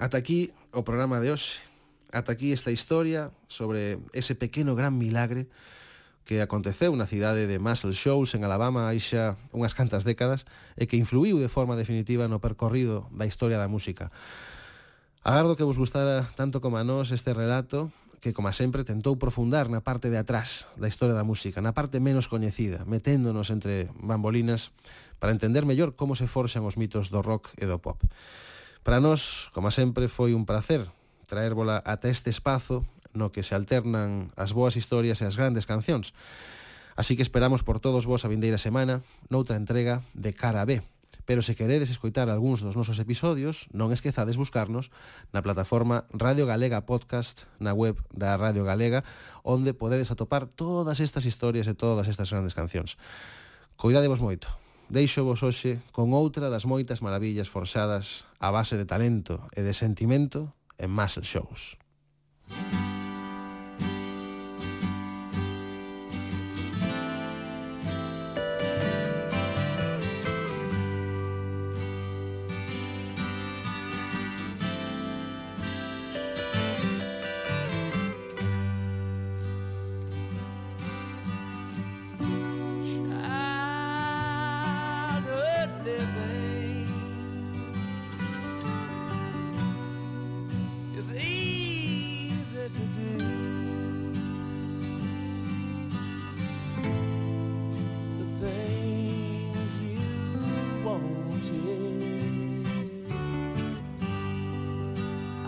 Ata 0.00 0.16
aquí 0.16 0.56
o 0.72 0.80
programa 0.80 1.20
de 1.20 1.28
hoxe. 1.28 1.60
Ata 2.08 2.32
aquí 2.32 2.56
esta 2.56 2.72
historia 2.72 3.36
sobre 3.52 4.00
ese 4.16 4.32
pequeno 4.32 4.72
gran 4.72 4.96
milagre 4.96 5.44
que 6.24 6.40
aconteceu 6.40 6.96
na 6.96 7.04
cidade 7.04 7.44
de 7.44 7.60
Muscle 7.60 7.92
Shoals 7.92 8.32
en 8.32 8.48
Alabama 8.48 8.88
hai 8.88 8.96
xa 8.96 9.36
unhas 9.52 9.76
cantas 9.76 10.08
décadas 10.08 10.48
e 10.72 10.88
que 10.88 10.96
influiu 10.96 11.36
de 11.36 11.52
forma 11.52 11.76
definitiva 11.76 12.24
no 12.24 12.40
percorrido 12.40 13.04
da 13.12 13.28
historia 13.28 13.60
da 13.60 13.68
música. 13.68 14.08
Agardo 15.20 15.52
que 15.52 15.68
vos 15.68 15.76
gustara 15.76 16.24
tanto 16.32 16.64
como 16.64 16.80
a 16.80 16.84
nós 16.84 17.12
este 17.12 17.36
relato 17.36 17.92
que, 18.24 18.32
como 18.32 18.48
sempre, 18.56 18.88
tentou 18.88 19.20
profundar 19.20 19.68
na 19.68 19.84
parte 19.84 20.08
de 20.08 20.16
atrás 20.16 20.64
da 20.80 20.88
historia 20.88 21.12
da 21.12 21.28
música, 21.28 21.60
na 21.60 21.76
parte 21.76 22.00
menos 22.00 22.24
coñecida, 22.24 22.88
meténdonos 22.88 23.52
entre 23.52 23.92
bambolinas 24.00 24.72
para 25.20 25.36
entender 25.36 25.68
mellor 25.68 25.92
como 25.92 26.16
se 26.16 26.24
forxan 26.24 26.64
os 26.64 26.80
mitos 26.80 27.12
do 27.12 27.20
rock 27.20 27.52
e 27.60 27.68
do 27.68 27.76
pop. 27.76 28.00
Para 28.80 28.96
nós, 28.96 29.52
como 29.52 29.68
sempre, 29.68 30.08
foi 30.08 30.32
un 30.32 30.48
placer 30.48 30.88
traérvola 31.28 31.84
ata 31.84 32.08
este 32.08 32.32
espazo 32.32 32.88
no 33.12 33.28
que 33.28 33.44
se 33.44 33.52
alternan 33.52 34.32
as 34.40 34.56
boas 34.56 34.80
historias 34.80 35.20
e 35.20 35.28
as 35.28 35.36
grandes 35.36 35.68
cancións. 35.68 36.16
Así 36.96 37.20
que 37.20 37.24
esperamos 37.26 37.60
por 37.60 37.76
todos 37.76 38.08
vos 38.08 38.24
a 38.24 38.32
vindeira 38.32 38.56
semana 38.56 39.04
noutra 39.28 39.60
entrega 39.60 40.00
de 40.16 40.32
Cara 40.32 40.64
B, 40.64 40.80
Pero 41.24 41.40
se 41.40 41.56
queredes 41.56 41.88
escoitar 41.88 42.28
algúns 42.28 42.60
dos 42.60 42.76
nosos 42.76 43.00
episodios, 43.00 43.68
non 43.72 43.90
esquezades 43.90 44.36
buscarnos 44.36 44.92
na 45.32 45.40
plataforma 45.40 46.04
Radio 46.12 46.44
Galega 46.44 46.84
Podcast 46.84 47.48
na 47.56 47.72
web 47.72 47.96
da 48.12 48.36
Radio 48.36 48.62
Galega, 48.62 49.02
onde 49.42 49.72
podedes 49.72 50.12
atopar 50.12 50.44
todas 50.46 51.00
estas 51.00 51.24
historias 51.24 51.64
e 51.66 51.74
todas 51.74 52.06
estas 52.06 52.28
grandes 52.28 52.52
cancións. 52.52 53.00
Coidadevos 53.80 54.20
moito. 54.20 54.52
Deixo 54.92 55.24
vos 55.24 55.40
hoxe 55.40 55.80
con 55.96 56.12
outra 56.12 56.52
das 56.52 56.68
moitas 56.68 57.00
maravillas 57.00 57.48
forxadas 57.48 58.28
a 58.36 58.52
base 58.52 58.76
de 58.76 58.84
talento 58.84 59.48
e 59.56 59.64
de 59.64 59.72
sentimento 59.72 60.52
en 60.76 60.92
Muscle 60.92 61.24
Shows. 61.24 61.80
Música 62.48 62.83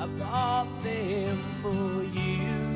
I 0.06 0.08
bought 0.20 0.82
them 0.84 1.36
for 1.60 2.04
you. 2.16 2.75